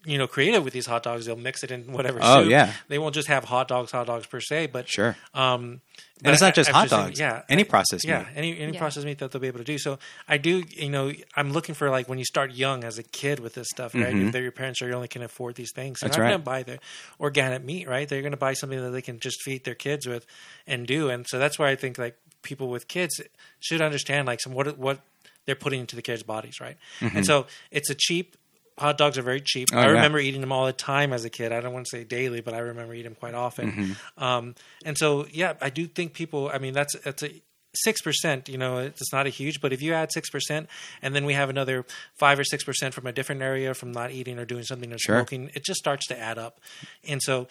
[0.05, 1.25] you know creative with these hot dogs.
[1.25, 2.19] They'll mix it in whatever.
[2.21, 2.51] Oh, soup.
[2.51, 2.73] yeah.
[2.87, 5.81] they won't just have hot dogs, hot dogs per se, but Sure, Um,
[6.23, 7.19] and it's not just I'm hot saying- dogs.
[7.19, 8.27] yeah, any processed yeah, meat.
[8.35, 8.79] any any Yeah.
[8.79, 9.77] processed meat that they'll be able to do.
[9.77, 13.03] So I do, you know, I'm looking for like when you start young as a
[13.03, 14.15] kid with this stuff, right?
[14.15, 16.11] If they're your parents are you only can afford these things, they're Mm-hmm.
[16.11, 16.29] That's not right.
[16.29, 16.79] going to buy the
[17.19, 18.07] organic meat, right?
[18.07, 20.25] They're going to buy something that they can just feed their kids with
[20.67, 21.09] and do.
[21.09, 23.19] And so that's why I think like people with kids
[23.59, 24.99] should understand like some what what
[25.45, 26.77] they're putting into the kids' bodies, right?
[27.01, 28.35] And so it's a cheap.
[28.77, 29.69] Hot dogs are very cheap.
[29.73, 29.91] Oh, I yeah.
[29.91, 31.53] remember eating them all the time as a kid.
[31.53, 33.71] I don't want to say daily, but I remember eating them quite often.
[33.71, 34.23] Mm-hmm.
[34.23, 36.51] Um, and so, yeah, I do think people.
[36.53, 37.41] I mean, that's that's a
[37.73, 38.49] six percent.
[38.49, 40.67] You know, it's not a huge, but if you add six percent,
[41.01, 41.85] and then we have another
[42.15, 44.97] five or six percent from a different area from not eating or doing something or
[44.97, 45.19] Sure.
[45.19, 46.59] smoking, it just starts to add up.
[47.07, 47.47] And so,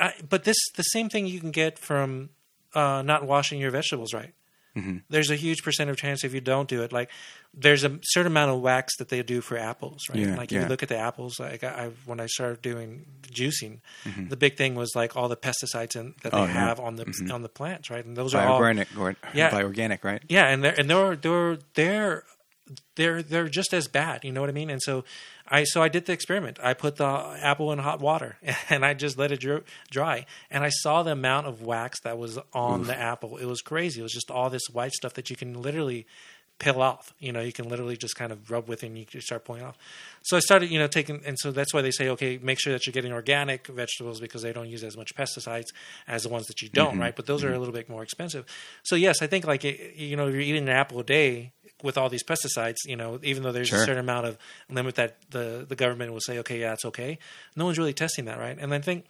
[0.00, 2.30] I, but this the same thing you can get from
[2.74, 4.32] uh, not washing your vegetables right.
[4.76, 4.98] Mm-hmm.
[5.08, 6.92] There's a huge percent of chance if you don't do it.
[6.92, 7.10] Like
[7.54, 10.18] there's a certain amount of wax that they do for apples, right?
[10.18, 10.62] Yeah, like if yeah.
[10.64, 13.80] you look at the apples, like I, when I started doing juicing,
[14.28, 16.36] the big thing was like all the pesticides in, that they Mm-hmm.
[16.36, 16.52] Oh, yeah.
[16.68, 18.04] have on the on the plants, right?
[18.04, 19.50] And those are all organic, or, Yeah.
[19.50, 20.22] by organic, right?
[20.28, 22.24] yeah, and they're and they're they're they're
[22.96, 24.24] they're they're just as bad.
[24.24, 24.70] You know what I mean?
[24.70, 25.04] And so
[25.48, 26.58] I so I did the experiment.
[26.62, 28.38] I put the apple in hot water
[28.70, 29.44] and I just let it
[29.90, 33.36] dry, and I saw the amount of wax that was on the apple.
[33.36, 34.00] It was crazy.
[34.00, 36.06] It was just all this white stuff that you can literally
[36.58, 37.14] peel off.
[37.18, 39.44] You know, you can literally just kind of rub with it and you can start
[39.44, 39.76] pulling off.
[40.22, 42.72] So I started, you know, taking, and so that's why they say, okay, make sure
[42.72, 45.66] that you're getting organic vegetables because they don't use as much pesticides
[46.08, 47.00] as the ones that you don't, mm-hmm.
[47.00, 47.16] right?
[47.16, 47.58] But those are a mm-hmm.
[47.60, 48.46] little bit more expensive.
[48.84, 51.52] So yes, I think like it, you know, if you're eating an apple a day
[51.82, 53.82] with all these pesticides, you know, even though there's Sure.
[53.82, 54.38] a certain amount of
[54.70, 57.18] limit that the the government will say, okay, yeah, it's okay.
[57.54, 58.56] No one's really testing that, right?
[58.58, 59.04] And I think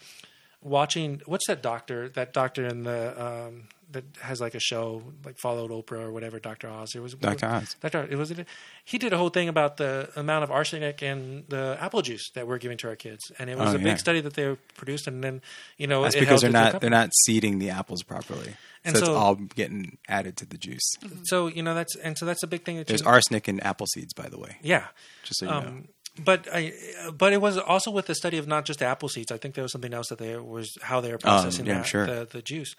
[0.63, 5.39] watching what's that doctor that doctor in the um, that has like a show like
[5.39, 6.69] followed Oprah or whatever Dr.
[6.69, 7.47] Oz it was Dr.
[7.47, 7.77] Oz.
[7.81, 8.07] Dr.
[8.11, 8.47] it was it
[8.85, 12.47] he did a whole thing about the amount of arsenic in the apple juice that
[12.49, 13.95] we're giving to our kids and it was Oh, a big yeah.
[13.97, 15.41] study that they produced and then
[15.79, 19.09] you know That's because they're not they're not seeding the apples properly, And so, it's
[19.09, 20.89] all getting added to the juice.
[21.25, 23.61] so you know that's and so that's a big thing that There's you, arsenic in
[23.61, 24.87] apple seeds, by the way, yeah
[25.23, 25.59] just so you know.
[25.59, 25.89] Um,
[26.25, 26.73] but I,
[27.17, 29.31] but it was also with the study of not just apple seeds.
[29.31, 31.79] I think there was something else that they was how they were processing Oh, yeah,
[31.79, 32.07] that, sure.
[32.07, 32.75] the the juice.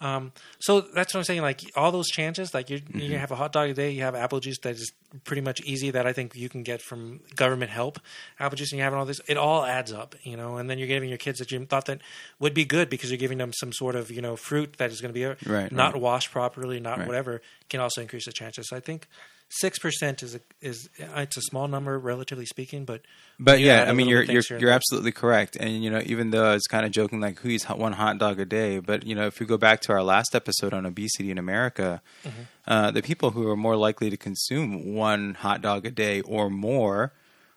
[0.00, 0.30] Um,
[0.60, 1.42] so that's what I'm saying.
[1.42, 2.98] Like all those chances, like you Mm-hmm.
[3.00, 4.92] you have a hot dog a day, you have apple juice that is
[5.24, 5.90] pretty much easy.
[5.90, 7.98] That I think you can get from government help.
[8.38, 9.20] Apple juice, and you have all this.
[9.26, 10.56] It all adds up, you know.
[10.56, 12.00] And then you're giving your kids that you thought that
[12.38, 15.00] would be good because you're giving them some sort of you know fruit that is
[15.00, 16.02] going to be uh, Right, not right.
[16.02, 17.06] washed properly, not Right.
[17.08, 18.68] whatever, can also increase the chances.
[18.68, 19.08] So I think
[19.50, 23.00] six percent is a, is it's a small number relatively speaking, but
[23.38, 25.56] But yeah, I mean, you're you're things here and you're absolutely correct.
[25.56, 28.18] And you know, even though I was kind of joking, like who eats one hot
[28.18, 30.84] dog a day, but you know, if we go back to our last episode on
[30.86, 32.42] obesity in America, Mm-hmm.
[32.66, 36.50] uh, the people who are more likely to consume one hot dog a day or
[36.50, 37.12] more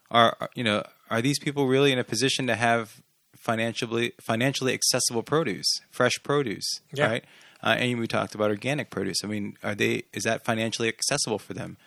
[0.10, 3.02] are, are, you know, are these people really in a position to have
[3.38, 7.08] financially financially accessible produce, fresh produce, Yeah.
[7.08, 7.26] right?
[7.64, 9.18] Uh, and we talked about organic produce.
[9.24, 10.04] I mean, are they?
[10.14, 11.78] Is that financially accessible for them?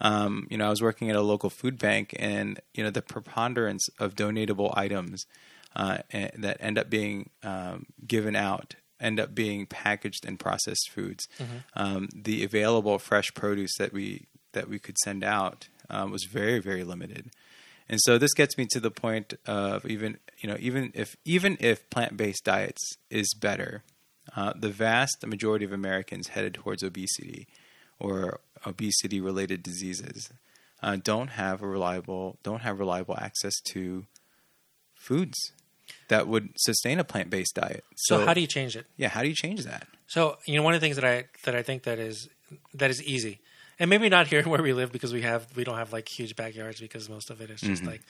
[0.00, 3.02] um, you know, I was working at a local food bank, and you know, the
[3.02, 5.26] preponderance of donatable items
[5.74, 11.28] uh, that end up being um, given out end up being packaged and processed foods.
[11.74, 16.58] Um, the available fresh produce that we that we could send out um, was very
[16.58, 17.30] very limited.
[17.88, 21.56] And so this gets me to the point of even you know even if even
[21.60, 23.82] if plant based diets is better,
[24.34, 27.46] uh, the vast majority of Americans headed towards obesity
[27.98, 30.30] or obesity related diseases
[30.82, 34.04] uh, don't have a reliable don't have reliable access to
[34.94, 35.52] foods
[36.08, 37.84] that would sustain a plant based diet.
[37.96, 38.86] so, how do you change it?
[38.96, 39.86] yeah how do you change that?
[40.06, 42.28] So you know, one of the things that I that I think that is
[42.74, 43.40] that is easy,
[43.78, 46.36] and maybe not here where we live because we have we don't have like huge
[46.36, 48.02] backyards because most of it is just like,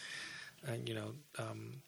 [0.69, 1.83] uh, you know, um,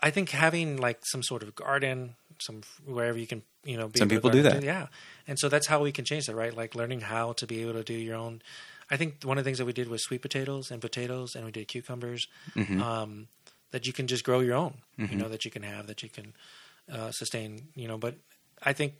[0.00, 3.98] I think having like some sort of garden, some wherever you can, you know, be
[3.98, 4.62] Some people do that.
[4.62, 4.86] yeah,
[5.26, 6.56] and so that's how we can change that, right?
[6.56, 8.42] Like learning how to be able to do your own.
[8.90, 11.44] I think one of the things that we did was sweet potatoes and potatoes, and
[11.44, 12.26] we did cucumbers.
[12.56, 12.82] Mm-hmm.
[12.82, 13.28] Um,
[13.70, 16.08] that you can just grow your own, you know, that you can have, that you
[16.08, 16.32] can
[16.92, 17.98] uh, sustain, you know.
[17.98, 18.14] But
[18.62, 18.94] I think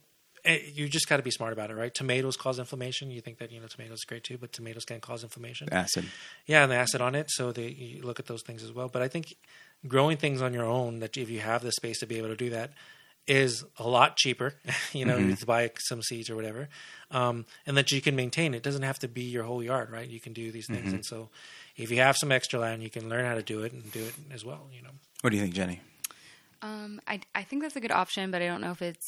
[0.44, 1.94] eh, you just got to be smart about it, right?
[1.94, 3.10] Tomatoes cause inflammation.
[3.10, 5.72] You think that you know tomatoes is great too, but tomatoes can cause inflammation.
[5.72, 6.04] Acid.
[6.46, 8.88] Yeah, and the acid on it, so they you look at those things as well.
[8.88, 9.34] But I think
[9.86, 12.36] growing things on your own, that if you have the space to be able to
[12.36, 12.72] do that,
[13.28, 14.54] is a lot cheaper.
[14.92, 16.68] you know, You buy some seeds or whatever,
[17.10, 18.54] um, and that you can maintain.
[18.54, 20.08] It doesn't have to be your whole yard, right?
[20.08, 21.28] You can do these things, and so
[21.76, 24.02] if you have some extra land, you can learn how to do it and do
[24.04, 24.68] it as well.
[24.72, 24.90] You know.
[25.20, 25.80] What do you think, Jenny?
[26.62, 29.06] Um, I I think that's a good option, but I don't know if it's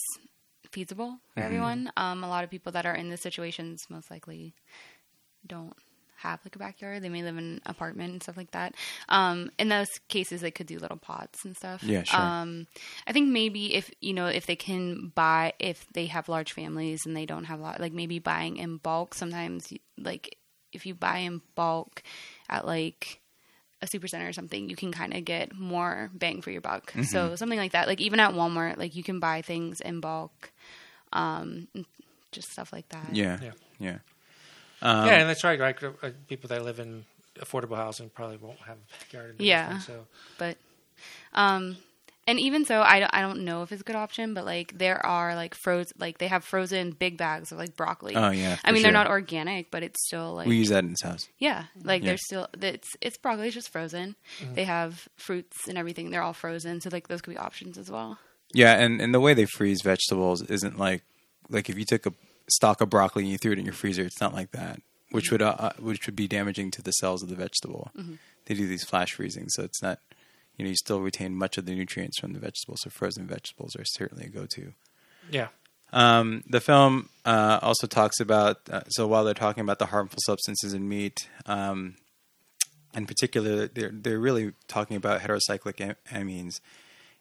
[0.70, 1.44] feasible for Mm-hmm.
[1.46, 1.92] everyone.
[1.96, 4.54] Um, a lot of people that are in the situations most likely
[5.46, 5.74] don't
[6.22, 7.02] have like a backyard.
[7.02, 8.74] They may live in an apartment and stuff like that.
[9.08, 11.82] Um, in those cases, they could do little pots and stuff.
[11.82, 12.20] Yeah, sure.
[12.20, 12.66] Um,
[13.06, 17.06] I think maybe if you know if they can buy if they have large families
[17.06, 19.14] and they don't have a lot, like maybe buying in bulk.
[19.14, 20.36] Sometimes like
[20.72, 22.02] if you buy in bulk
[22.48, 23.20] at like
[23.82, 26.92] a super center or something, you can kind of get more bang for your buck.
[26.92, 27.04] Mm-hmm.
[27.04, 30.52] So something like that, like even at Walmart, like you can buy things in bulk,
[31.12, 31.68] um,
[32.30, 33.14] just stuff like that.
[33.14, 33.38] Yeah.
[33.42, 33.52] Yeah.
[33.78, 33.98] Yeah.
[34.82, 35.58] Yeah, and that's right.
[35.58, 37.04] Like Uh, people that live in
[37.38, 39.30] affordable housing probably won't have a backyard.
[39.30, 39.68] And do Yeah.
[39.70, 40.06] things, So
[40.38, 40.56] But,
[41.32, 41.76] um,
[42.26, 44.76] and even so, I don't, I don't know if it's a good option, but like
[44.78, 48.14] there are like frozen, like they have frozen big bags of like broccoli.
[48.14, 50.84] Oh, yeah, I for mean, they're not organic, but it's still like We use that
[50.84, 51.28] in this house.
[51.38, 52.10] Yeah, like Yeah.
[52.10, 54.16] they're still it's it's broccoli, it's just frozen.
[54.54, 56.80] They have fruits and everything; they're all frozen.
[56.80, 58.18] So like those could be options as well.
[58.52, 61.02] Yeah, and, and the way they freeze vegetables isn't like
[61.48, 62.12] like if you took a
[62.50, 65.30] stalk of broccoli and you threw it in your freezer, it's not like that, which
[65.30, 67.90] would uh, which would be damaging to the cells of the vegetable.
[68.46, 69.98] They do these flash freezing, so it's not
[70.56, 72.76] you know you still retain much of the nutrients from the vegetable.
[72.78, 74.72] So frozen vegetables are certainly a go to.
[75.30, 75.48] yeah,
[75.92, 80.18] Um, the film uh, also talks about uh, so while they're talking about the harmful
[80.24, 81.96] substances in meat, um,
[82.94, 86.60] in particular, they're they're really talking about heterocyclic am- amines,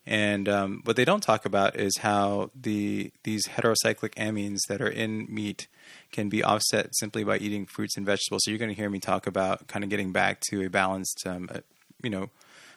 [0.05, 4.89] and um, what they don't talk about is how the these heterocyclic amines that are
[4.89, 5.67] in meat
[6.11, 8.41] can be offset simply by eating fruits and vegetables.
[8.43, 11.23] So you're going to hear me talk about kind of getting back to a balanced,
[11.27, 11.59] um, uh,
[12.01, 12.29] you know,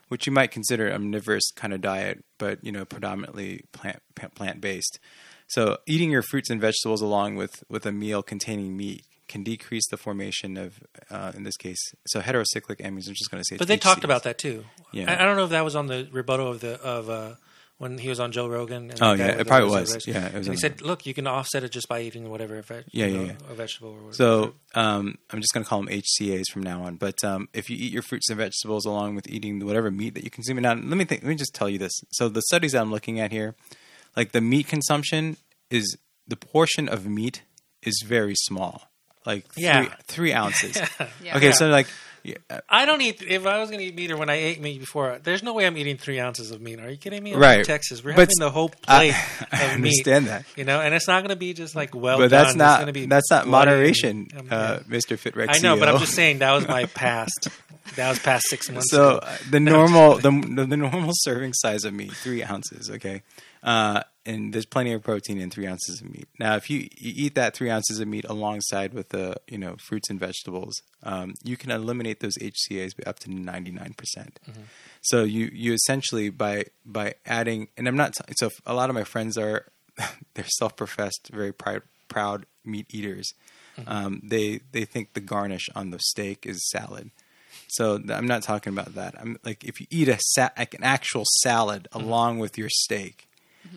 [0.09, 4.03] which you might consider omnivorous kind of diet, but you know, predominantly plant
[4.35, 4.99] plant based.
[5.47, 9.87] So eating your fruits and vegetables along with with a meal containing meat can decrease
[9.91, 13.09] the formation of, uh, in this case, so heterocyclic amines.
[13.09, 14.65] I'm just going to say, but they talked about that too.
[14.93, 15.11] Yeah.
[15.11, 17.35] I, I don't know if that was on the rebuttal of the of uh,
[17.79, 18.91] when he was on Joe Rogan.
[18.91, 20.07] And Oh, yeah, it probably was.
[20.07, 22.85] Yeah, it was he said, "Look, you can offset it just by eating whatever veg-
[22.93, 23.33] Yeah, yeah, know, yeah.
[23.51, 26.83] a vegetable or whatever." So um, I'm just going to call them HCAs from now
[26.85, 26.97] on.
[26.97, 30.23] But um, if you eat your fruits and vegetables along with eating whatever meat that
[30.23, 31.93] you consume, now let me think, let me just tell you this.
[32.13, 33.57] So the studies that I'm looking at here,
[34.17, 35.39] like the meat consumption
[35.71, 35.97] is
[36.29, 37.43] the portion of meat
[37.83, 38.92] is very small,
[39.27, 39.95] like three, Yeah.
[40.07, 40.77] three ounces.
[41.23, 41.37] Yeah.
[41.37, 41.53] Okay, Yeah.
[41.53, 41.87] so like.
[42.25, 42.37] Yeah,
[42.69, 43.21] I don't eat.
[43.21, 45.55] If I was going to eat meat or when I ate meat before, there's no
[45.55, 46.79] way I'm eating three ounces of meat.
[46.79, 47.33] Are you kidding me?
[47.35, 47.59] I'm Right.
[47.59, 48.05] in Texas.
[48.05, 49.75] We're But having the whole I- plate I of meat.
[50.07, 50.45] understand that.
[50.55, 52.31] You know, and it's not going to be just like well but done.
[52.31, 55.19] that's It's not gonna be that's not bloody moderation, and- uh, Mr.
[55.19, 55.57] Fitrexio.
[55.57, 57.49] I know, but I'm just saying that was my past.
[57.97, 59.27] that was past six months so ago.
[59.27, 63.23] uh, the normal the, the the normal serving size of meat three ounces okay
[63.63, 66.29] uh, and there's plenty of protein in three ounces of meat.
[66.39, 69.77] Now if you, you eat that three ounces of meat alongside with the you know
[69.79, 74.29] fruits and vegetables um, you can eliminate those hcas by up to 99%
[75.03, 78.95] so you you essentially by by adding and i'm not t- so a lot of
[78.95, 79.67] my friends are
[80.35, 83.33] they're self-professed very proud proud meat eaters.
[83.87, 87.11] Um, they they think the garnish on the steak is salad.
[87.69, 89.15] So I'm not talking about that.
[89.19, 93.29] I'm like if you eat a sa- like an actual salad along with your steak,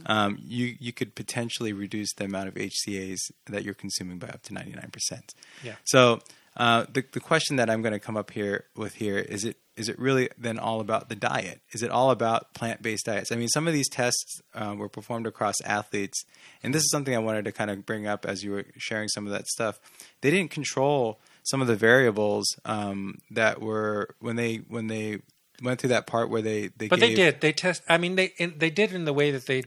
[0.05, 4.43] um, you you could potentially reduce the amount of HCA's that you're consuming by up
[4.43, 5.33] to 99 percent.
[5.63, 5.75] Yeah.
[5.85, 6.21] So
[6.57, 9.57] uh, the the question that I'm going to come up here with here is it
[9.75, 11.61] is it really then all about the diet?
[11.73, 13.31] Is it all about plant based diets?
[13.31, 16.23] I mean, some of these tests uh, were performed across athletes,
[16.63, 19.09] and this is something I wanted to kind of bring up as you were sharing
[19.09, 19.79] some of that stuff.
[20.21, 25.19] They didn't control some of the variables um, that were when they when they
[25.61, 27.41] went through that part where they they But gave, they did.
[27.41, 27.83] They test.
[27.89, 29.63] I mean, they in, they did in the way that they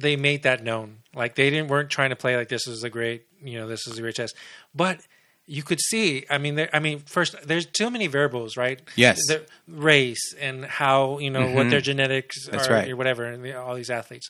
[0.00, 0.98] they made that known.
[1.14, 3.86] Like they didn't weren't trying to play like this is a great you know this
[3.86, 4.34] is a great test.
[4.74, 5.00] But
[5.46, 6.26] you could see.
[6.28, 8.80] I mean, there, I mean, first there's too many variables, right?
[8.96, 9.18] Yes.
[9.28, 12.90] the race and how you know what their genetics That's are right.
[12.90, 14.28] or whatever, and the, all these athletes.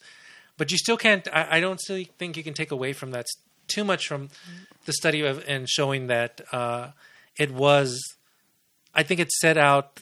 [0.57, 1.27] but you still can't.
[1.33, 3.27] I, I don't still think you can take away from that
[3.67, 4.29] too much from
[4.87, 6.91] the study of and showing that uh,
[7.39, 8.01] it was.
[8.95, 10.01] I think it set out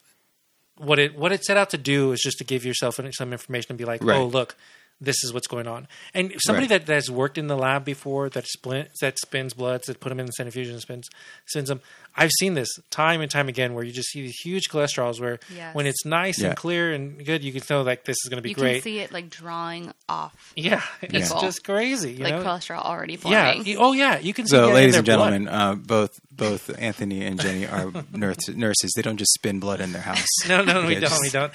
[0.79, 3.73] what it what it set out to do is just to give yourself some information
[3.73, 4.17] and be like, Right.
[4.19, 4.55] oh look,
[5.01, 5.87] this is what's going on.
[6.15, 6.85] And somebody Right.
[6.87, 10.19] that has worked in the lab before that split that spins bloods that put them
[10.21, 11.09] in the centrifuge and spins
[11.47, 11.81] spins them.
[12.17, 15.39] I've seen this time and time again where you just see these huge cholesterols where
[15.55, 15.75] Yes.
[15.75, 16.49] when it's nice Yeah.
[16.49, 18.77] and clear and good, you can know like this is going to be you great.
[18.77, 22.13] You can see it like drawing off yeah, it's just crazy.
[22.15, 22.43] You like know?
[22.45, 23.53] cholesterol already yeah.
[23.53, 23.67] forming.
[23.67, 24.51] you- Oh yeah, you can see.
[24.53, 28.49] So, that in ladies their and gentlemen, uh, both both Anthony and Jenny are nurse,
[28.49, 28.93] nurses.
[28.95, 30.27] They don't just spin blood in their house.
[30.49, 31.03] No, no, we don't.
[31.11, 31.53] just- We don't.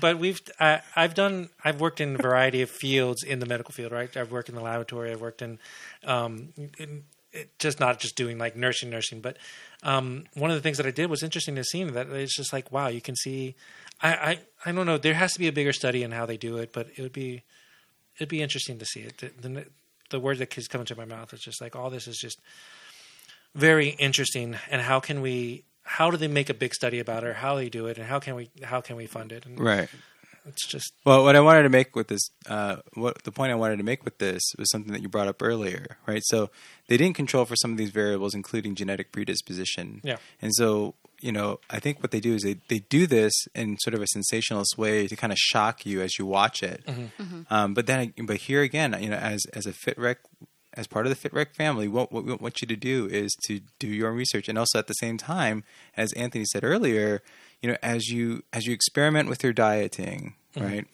[0.00, 0.40] But we've.
[0.60, 1.48] I, I've done.
[1.64, 3.92] I've worked in a variety of fields in the medical field.
[3.92, 4.14] Right.
[4.16, 5.10] I've worked in the laboratory.
[5.12, 5.58] I've worked in,
[6.04, 7.04] um, in
[7.58, 9.20] just not just doing like nursing, nursing.
[9.20, 9.36] But
[9.82, 12.52] um, one of the things that I did was interesting to see that it's just
[12.52, 13.54] like wow, you can see.
[14.02, 14.98] I, I I don't know.
[14.98, 17.12] There has to be a bigger study in how they do it, but it would
[17.12, 17.42] be
[18.16, 19.18] it'd be interesting to see it.
[19.18, 19.66] The, the,
[20.10, 22.38] the word that keeps coming to my mouth is just like all this is just
[23.54, 24.56] very interesting.
[24.70, 25.64] And how can we?
[25.82, 27.28] How do they make a big study about it?
[27.28, 28.50] Or How they do it, and how can we?
[28.62, 29.46] How can we fund it?
[29.46, 29.88] And Right.
[30.46, 33.54] It's just Well, what I wanted to make with this, uh, what the point I
[33.54, 36.22] wanted to make with this was something that you brought up earlier, right?
[36.24, 36.50] So
[36.86, 40.02] they didn't control for some of these variables, including genetic predisposition.
[40.04, 40.16] Yeah.
[40.42, 43.78] And so, you know, I think what they do is they, they do this in
[43.78, 46.86] sort of a sensationalist way to kind of shock you as you watch it.
[47.48, 50.16] Um, but then, but here again, you know, as as a FitRec,
[50.76, 53.60] as part of the FitRec family, what, what we want you to do is to
[53.78, 55.64] do your own research, and also at the same time,
[55.96, 57.22] as Anthony said earlier,
[57.62, 60.66] you know, as you as you experiment with your dieting, mm-hmm.
[60.66, 60.86] right,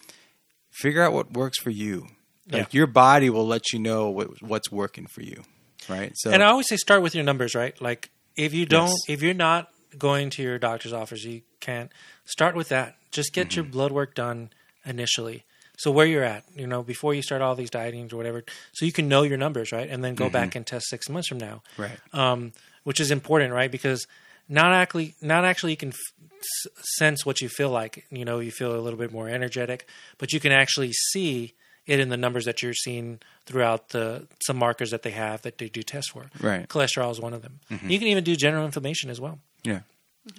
[0.70, 2.08] figure out what works for you.
[2.50, 2.78] Like Yeah.
[2.78, 5.42] your body will let you know what what's working for you,
[5.88, 6.12] right?
[6.14, 7.80] So and I always say start with your numbers, right?
[7.80, 8.96] Like if you don't, Yes.
[9.08, 11.90] if you're not going to your doctor's office, you can't
[12.24, 12.96] start with that.
[13.10, 13.56] Just get mm-hmm.
[13.56, 14.50] your blood work done
[14.84, 15.44] initially.
[15.82, 18.84] So where you're at, you know, before you start all these dietings or whatever, so
[18.84, 19.88] you can know your numbers, right?
[19.88, 21.62] And then go back and test six months from now.
[21.78, 22.52] right, um,
[22.84, 23.70] which is important, right?
[23.70, 24.06] Because
[24.48, 28.04] not actually, not actually, you can f- sense what you feel like.
[28.10, 29.86] You know, you feel a little bit more energetic,
[30.18, 31.54] but you can actually see
[31.86, 35.56] it in the numbers that you're seeing throughout the some markers that they have that
[35.58, 36.26] they do tests for.
[36.40, 36.68] Right.
[36.68, 37.60] cholesterol is one of them.
[37.86, 39.80] You can even do general inflammation as well, yeah,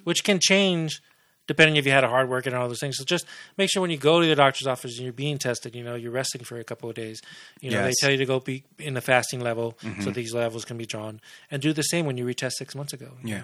[0.04, 1.02] which can change
[1.48, 2.98] depending if you had a hard work and all those things.
[2.98, 3.26] So just
[3.58, 5.96] make sure when you go to the doctor's office and you're being tested, you know,
[5.96, 7.20] you're resting for a couple of days.
[7.60, 7.96] You know, Yes.
[8.00, 10.86] they tell you to go be in the fasting level so these levels can be
[10.86, 11.20] drawn,
[11.50, 13.12] and do the same when you retest six months ago.
[13.24, 13.44] yeah.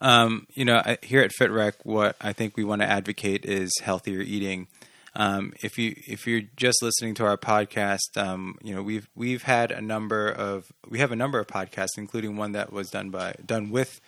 [0.00, 4.20] Um, you know, here at FitRec, what I think we want to advocate is healthier
[4.20, 4.66] eating.
[5.14, 9.42] Um, if you if you're just listening to our podcast, um, you know we've we've
[9.42, 13.10] had a number of we have a number of podcasts, including one that was done
[13.10, 14.00] by done with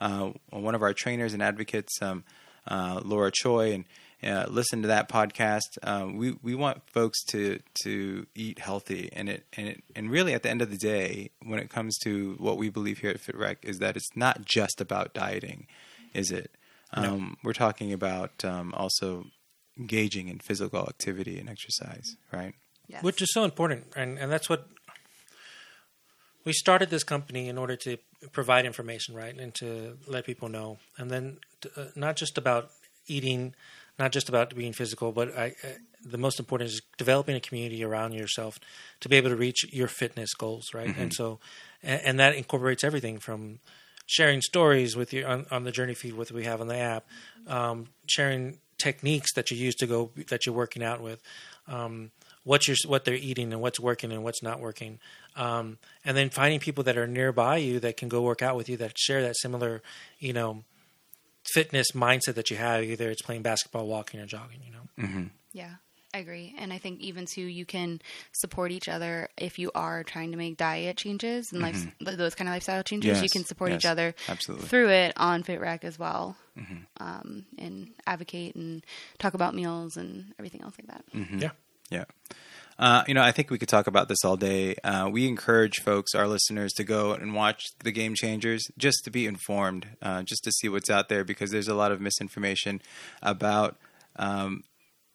[0.00, 2.24] uh, one of our trainers and advocates, um,
[2.66, 3.84] uh, Laura Choi, and
[4.22, 5.78] uh, listen to that podcast.
[5.82, 10.34] Um, we we want folks to to eat healthy, and it and it and really
[10.34, 13.20] at the end of the day, when it comes to what we believe here at
[13.20, 15.66] FitRec, is that it's not just about dieting,
[16.14, 16.50] is it?
[16.94, 19.24] Um, We're talking about um, also
[19.78, 22.54] engaging in physical activity and exercise, right?
[22.88, 23.02] Yes.
[23.02, 24.66] which is so important and and that's what
[26.44, 27.96] we started this company in order to
[28.30, 30.78] provide information right and to let people know.
[30.98, 31.38] And then
[31.76, 32.70] uh, not just about
[33.06, 33.54] eating
[33.98, 35.68] not just about being physical but I, uh,
[36.04, 38.58] the most important is developing a community around yourself
[39.00, 40.96] to be able to reach your fitness goals right?
[40.96, 41.40] And so
[41.82, 43.58] and, and that incorporates everything from
[44.06, 47.06] sharing stories with you on, on the journey feed with we have on the app
[47.46, 51.22] um, sharing techniques that you use to go that you're working out with
[51.68, 52.10] um,
[52.44, 54.98] what you're what they're eating and what's working and what's not working
[55.36, 58.68] um, and then finding people that are nearby you that can go work out with
[58.68, 59.82] you that share that similar
[60.18, 60.64] you know
[61.54, 65.74] fitness mindset that you have either it's playing basketball walking or jogging you know Yeah,
[66.14, 66.54] I agree.
[66.58, 68.00] And I think even too, you can
[68.32, 72.48] support each other if you are trying to make diet changes and life, those kind
[72.48, 73.08] of lifestyle changes.
[73.08, 73.22] you Mm-hmm.
[73.24, 74.66] Yes, can support each other absolutely.
[74.68, 77.02] through it on FitRec as well, Mm-hmm.
[77.02, 78.84] um, and advocate and
[79.18, 81.04] talk about meals and everything else like that.
[81.14, 81.38] Mm-hmm.
[81.38, 81.50] yeah
[81.92, 82.04] Yeah.
[82.78, 84.76] Uh, you know, I think we could talk about this all day.
[84.82, 89.10] Uh, we encourage folks, our listeners, to go and watch the Game Changers just to
[89.10, 92.80] be informed, uh, just to see what's out there because there's a lot of misinformation
[93.20, 93.76] about
[94.16, 94.62] um,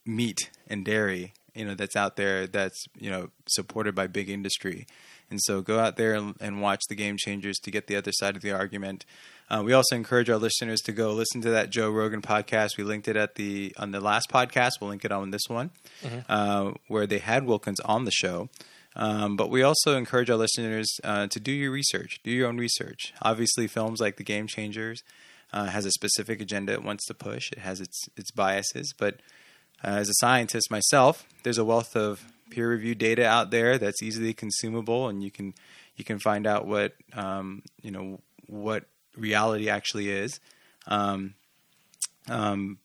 [0.05, 4.85] meat and dairy, you know, that's out there that's, you know, supported by big industry.
[5.31, 8.11] And so go out there and, and watch the Game Changers to get the other
[8.11, 9.03] side of the argument.
[9.49, 12.77] Uh, we also encourage our listeners to go listen to that Joe Rogan podcast.
[12.77, 14.71] We linked it at the on the last podcast.
[14.81, 15.71] We'll link it on this one,
[16.27, 18.49] uh, where they had Wilks on the show.
[18.95, 22.57] Um, but we also encourage our listeners uh, to do your research, do your own
[22.57, 23.13] research.
[23.21, 25.03] Obviously, films like The Game Changers
[25.53, 27.51] uh, has a specific agenda it wants to push.
[27.51, 29.15] It has its its biases, but
[29.83, 34.01] uh, as a scientist myself, there's a wealth of peer reviewed data out there that's
[34.01, 35.53] easily consumable, and you can
[35.95, 38.85] you can find out what um, you know what
[39.17, 40.39] reality actually is.
[40.87, 41.33] Um,
[42.29, 42.79] um,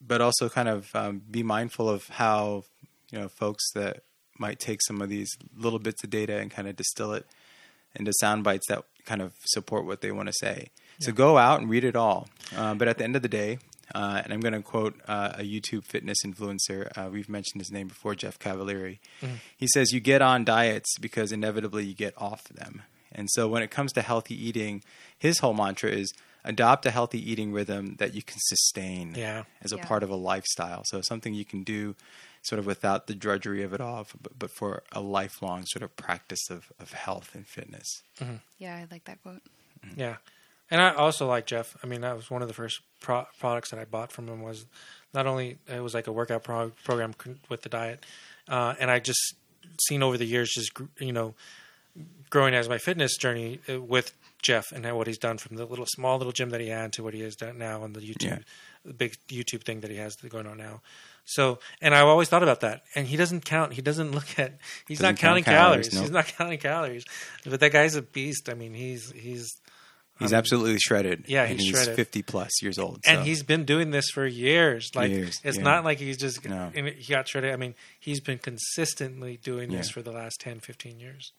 [0.00, 2.64] but also kind of um, be mindful of how
[3.10, 4.02] you know folks that
[4.38, 7.26] might take some of these little bits of data and kind of distill it
[7.96, 10.70] into sound bites that kind of support what they want to say.
[11.00, 12.28] So go out and read it all.
[12.56, 13.58] Uh, but at the end of the day,
[13.94, 16.90] uh, and I'm going to quote uh, a YouTube fitness influencer.
[16.96, 18.98] Uh, we've mentioned his name before, Jeff Cavaliere.
[19.56, 22.82] He says, You get on diets because inevitably you get off them.
[23.12, 24.82] And so when it comes to healthy eating,
[25.16, 26.12] his whole mantra is
[26.44, 29.44] adopt a healthy eating rhythm that you can sustain Yeah.
[29.62, 29.84] as a Yeah.
[29.86, 30.82] part of a lifestyle.
[30.86, 31.94] So something you can do
[32.42, 35.94] sort of without the drudgery of it all, but, but for a lifelong sort of
[35.96, 38.02] practice of, of health and fitness.
[38.58, 39.42] Yeah, I like that quote.
[39.96, 40.16] Yeah,
[40.70, 41.76] and I also like Jeff.
[41.82, 44.42] I mean, that was one of the first pro- products that I bought from him.
[44.42, 44.66] Was
[45.12, 48.06] not only it was like a workout pro- program con- with the diet,
[48.48, 49.34] uh, and I just
[49.88, 51.34] seen over the years, just you know,
[52.30, 55.86] growing as my fitness journey uh, with Jeff and what he's done from the little
[55.86, 58.22] small little gym that he had to what he has done now on the YouTube,
[58.24, 58.38] Yeah.
[58.84, 60.80] the big YouTube thing that he has going on now.
[61.24, 62.82] So, and I've always thought about that.
[62.94, 63.74] And he doesn't count.
[63.74, 64.54] He doesn't look at.
[64.86, 65.94] He's Doesn't not counting count calories, calories.
[65.94, 66.00] no.
[66.02, 67.04] He's not counting calories.
[67.44, 68.48] But that guy's a beast.
[68.48, 69.56] I mean, he's he's
[70.18, 71.26] He's absolutely shredded.
[71.28, 71.94] yeah, and he's shredded.
[71.94, 72.98] 50 plus years old.
[73.06, 74.90] and he's been doing this for years.
[74.94, 75.62] Like Years, it's yeah.
[75.62, 76.70] not like he's just No.
[76.74, 77.52] he got shredded.
[77.52, 81.32] I mean, he's been consistently doing this for the last 10, 15 years.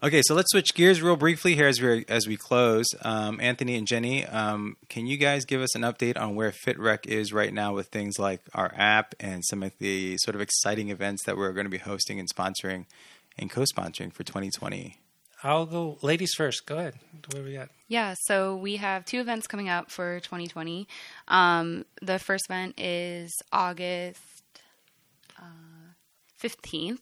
[0.00, 2.86] Okay, so let's switch gears real briefly here as we as we close.
[3.02, 7.06] Um, Anthony and Jenny, um, can you guys give us an update on where FitRec
[7.06, 10.90] is right now with things like our app and some of the sort of exciting
[10.90, 12.86] events that we're going to be hosting and sponsoring
[13.36, 15.00] and co-sponsoring for 2020?
[15.42, 16.64] I'll go ladies first.
[16.64, 16.94] Go ahead.
[17.26, 17.70] What do we got?
[17.88, 20.86] Yeah, so we have two events coming up for 2020.
[21.26, 24.44] Um, the first event is August
[25.36, 25.67] uh,
[26.42, 26.98] 15th.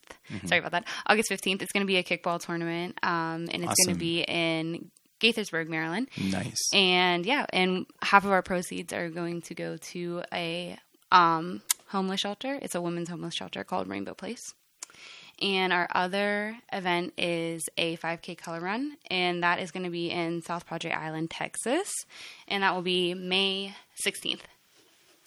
[0.47, 0.84] Sorry about that.
[1.07, 1.62] August 15th.
[1.62, 5.68] It's going to be a kickball tournament, um, and it's going to be in Gaithersburg,
[5.68, 6.09] Maryland.
[6.30, 6.70] Nice.
[6.72, 10.78] And yeah, and half of our proceeds are going to go to a
[11.12, 12.59] um, homeless shelter.
[12.61, 14.55] It's a women's homeless shelter called Rainbow Place.
[15.43, 20.11] And our other event is a 5K color run, and that is going to be
[20.11, 21.93] in South Padre Island, Texas,
[22.49, 24.41] and that will be May 16th.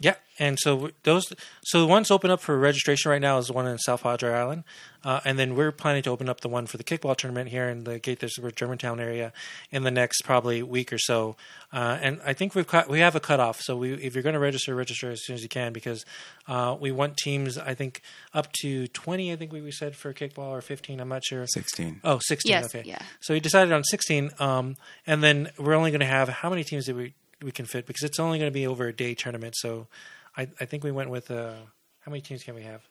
[0.02, 1.26] Yeah, and so those,
[1.64, 4.32] so the ones open up for registration right now is the one in South Padre
[4.32, 4.64] Island,
[5.04, 7.68] uh, and then we're planning to open up the one for the kickball tournament here
[7.68, 9.34] in the Gaithersburg, Germantown area
[9.72, 11.36] in the next probably week or so.
[11.74, 14.34] Uh, and I think we've cut, we have a cutoff, so we, if you're going
[14.34, 16.06] to register, register as soon as you can because
[16.48, 17.58] uh, we want teams.
[17.58, 18.02] I think
[18.34, 19.34] up to twenty.
[19.34, 21.00] I think we, we said for kickball or fifteen.
[21.02, 21.46] I'm not sure.
[21.46, 22.02] 16.
[22.04, 22.50] Oh, 16.
[22.50, 22.88] Yes, okay.
[22.88, 23.00] yeah.
[23.20, 26.64] So we decided on 16, um, and then we're only going to have how many
[26.64, 27.14] teams did we
[27.44, 29.56] we can fit because it's only going to be over a day tournament.
[29.58, 29.88] So
[30.38, 31.54] I, I think we went with uh,
[32.02, 32.82] how many teams can we have?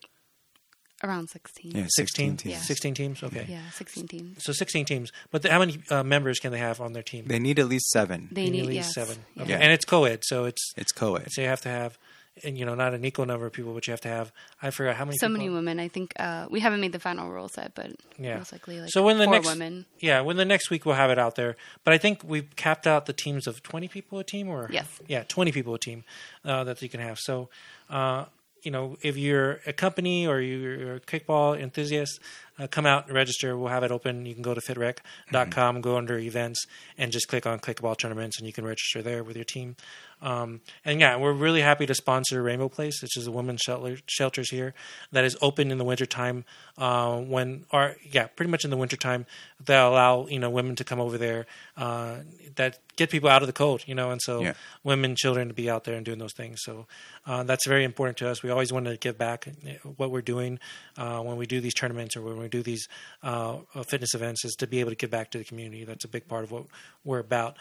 [1.05, 1.73] Around 16.
[1.77, 2.53] Yeah, 16 teams.
[2.55, 2.59] Yeah.
[2.61, 3.23] 16 teams.
[3.23, 3.47] Okay.
[3.49, 4.43] Yeah, 16 teams.
[4.45, 7.27] So 16 teams, but the, how many uh, members can they have on their team?
[7.29, 8.29] They need at least seven.
[8.33, 8.95] They You need at least yes.
[8.95, 9.25] seven.
[9.39, 9.51] Okay.
[9.51, 9.59] Yeah.
[9.59, 11.31] And it's co-ed, so it's It's co-ed.
[11.31, 11.99] so you have to have,
[12.45, 14.33] and you know, not an equal number of people, but you have to have.
[14.63, 15.17] I forgot how many.
[15.19, 15.39] So people?
[15.39, 15.79] many women.
[15.81, 18.39] I think uh, we haven't made the final rules yet, but Yeah.
[18.39, 19.87] most likely like so when the four next women.
[20.01, 22.87] yeah when the next week we'll have it out there but i think we've capped
[22.87, 24.87] out the teams of 20 people a team or Yes.
[25.07, 26.05] yeah 20 people a team
[26.45, 27.49] uh, that you can have so
[27.91, 28.25] uh,
[28.63, 32.19] you know if you're a company or you're a kickball enthusiast
[32.59, 35.97] uh, come out and register we'll have it open you can go to fitrec.com go
[35.97, 36.67] under events
[36.97, 39.77] and just click on kickball tournaments and you can register there with your team
[40.21, 43.99] um, and yeah, we're really happy to sponsor Rainbow Place, which is a women's shelter,
[44.07, 44.75] shelters here
[45.13, 46.45] that is open in the wintertime.
[46.77, 49.27] Uh, when, or yeah, pretty much in the wintertime,
[49.65, 51.47] that allow you know women to come over there,
[51.77, 52.17] uh,
[52.57, 54.55] that get people out of the cold, you know, and so Yeah.
[54.83, 56.61] women, children to be out there and doing those things.
[56.63, 56.87] So
[57.27, 58.43] uh, that's very important to us.
[58.43, 60.59] We always want to give back uh, what we're doing
[60.97, 62.89] uh, when we do these tournaments or when we do these
[63.23, 65.85] uh, fitness events, is to be able to give back to the community.
[65.85, 66.65] That's a big part of what
[67.05, 67.57] we're about.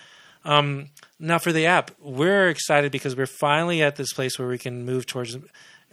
[0.47, 0.89] Um,
[1.19, 4.85] now for the app, we're excited because we're finally at this place where we can
[4.85, 5.37] move towards.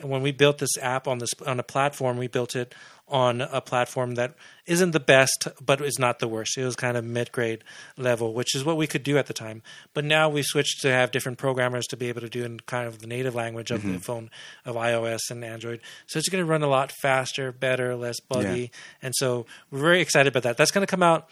[0.00, 2.74] When we built this app on this on a platform, we built it
[3.07, 4.34] on a platform that
[4.66, 6.59] isn't the best, but is not the worst.
[6.59, 7.62] It was kind of mid grade
[7.96, 9.62] level, which is what we could do at the time.
[9.92, 12.88] But now we switched to have different programmers to be able to do in kind
[12.88, 14.30] of the native language of the phone
[14.64, 15.80] of iOS and Android.
[16.07, 18.68] So it's going to run a lot faster, better, less buggy, Yeah.
[19.02, 20.57] and so we're very excited about that.
[20.57, 21.28] That's going to come out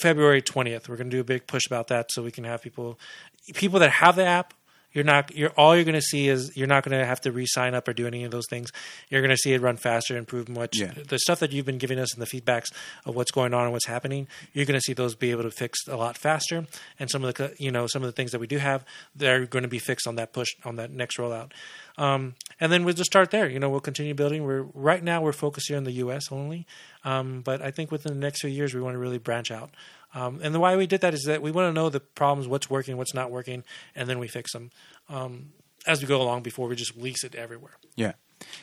[0.00, 0.88] February 20th.
[0.88, 2.98] We're going to do a big push about that so we can have people
[3.54, 4.54] people that have the app
[4.92, 7.32] you're not you're all you're going to see is you're not going to have to
[7.32, 8.70] re-sign up or do any of those things.
[9.08, 10.78] You're going to see it run faster, improve much.
[10.78, 10.92] Yeah.
[11.08, 12.72] The stuff that you've been giving us and the feedbacks
[13.04, 15.50] of what's going on and what's happening, you're going to see those be able to
[15.50, 16.66] fix a lot faster.
[16.98, 18.84] And some of the you know some of the things that we do have,
[19.14, 21.52] they're going to be fixed on that push on that next rollout.
[22.00, 23.46] Um, and then we'll just start there.
[23.46, 24.42] You know, we'll continue building.
[24.42, 26.32] We're right now we're focused here in the U.S.
[26.32, 26.66] only,
[27.04, 29.70] um, but I think within the next few years we want to really branch out.
[30.14, 32.48] Um, and the why we did that is that we want to know the problems,
[32.48, 34.70] what's working, what's not working, and then we fix them
[35.10, 35.52] um,
[35.86, 37.76] as we go along before we just release it everywhere.
[37.96, 38.12] Yeah.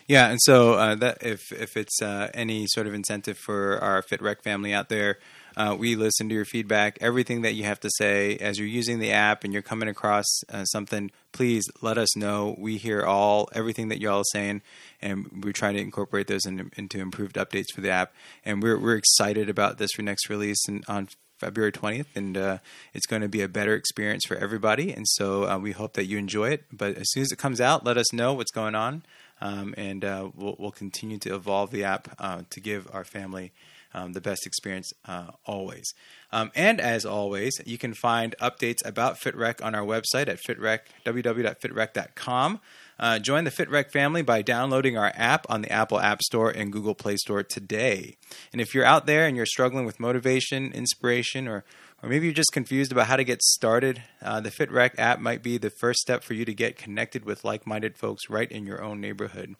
[0.08, 4.02] Yeah, and so uh, that if if it's uh, any sort of incentive for our
[4.02, 5.20] FitRec family out there,
[5.58, 9.00] uh, we listen to your feedback, everything that you have to say as you're using
[9.00, 11.10] the app and you're coming across uh, something.
[11.32, 12.56] Please let us know.
[12.60, 14.62] We hear all everything that y'all are saying,
[15.02, 18.14] and we're trying to incorporate those in, into improved updates for the app.
[18.46, 22.58] And we're we're excited about this for next release and on February 20th, and uh,
[22.94, 24.94] it's going to be a better experience for everybody.
[24.94, 26.66] And so uh, we hope that you enjoy it.
[26.72, 29.04] But as soon as it comes out, let us know what's going on,
[29.42, 33.52] um, and uh, we'll, we'll, continue to evolve the app uh, to give our family
[33.98, 35.94] um, the best experience uh, always.
[36.32, 40.80] Um, and as always, you can find updates about FitRec on our website at fitrec,
[41.06, 42.60] www.fitrec.com.
[43.00, 46.72] Uh, join the FitRec family by downloading our app on the Apple App Store and
[46.72, 48.18] Google Play Store today.
[48.52, 51.64] And if you're out there and you're struggling with motivation, inspiration, or
[52.04, 55.42] or maybe you're just confused about how to get started, uh, the FitRec app might
[55.42, 58.68] be the first step for you to get connected with like minded folks right in
[58.68, 59.56] your own neighborhood.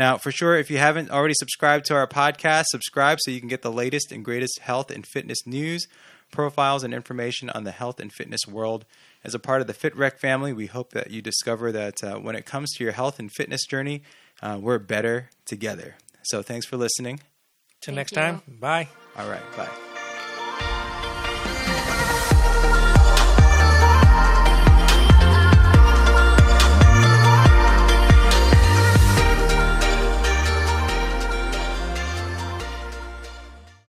[0.00, 3.50] Now, for sure, if you haven't already subscribed to our podcast, subscribe so you can
[3.50, 5.88] get the latest and greatest health and fitness news,
[6.32, 8.86] profiles, and information on the health and fitness world.
[9.24, 12.34] As a part of the FitRec family, we hope that you discover that uh, when
[12.34, 14.02] it comes to your health and fitness journey,
[14.40, 15.96] uh, we're better together.
[16.22, 17.20] So thanks for listening.
[17.82, 18.22] Till next you.
[18.22, 18.88] time, bye.
[19.18, 19.89] All right, bye.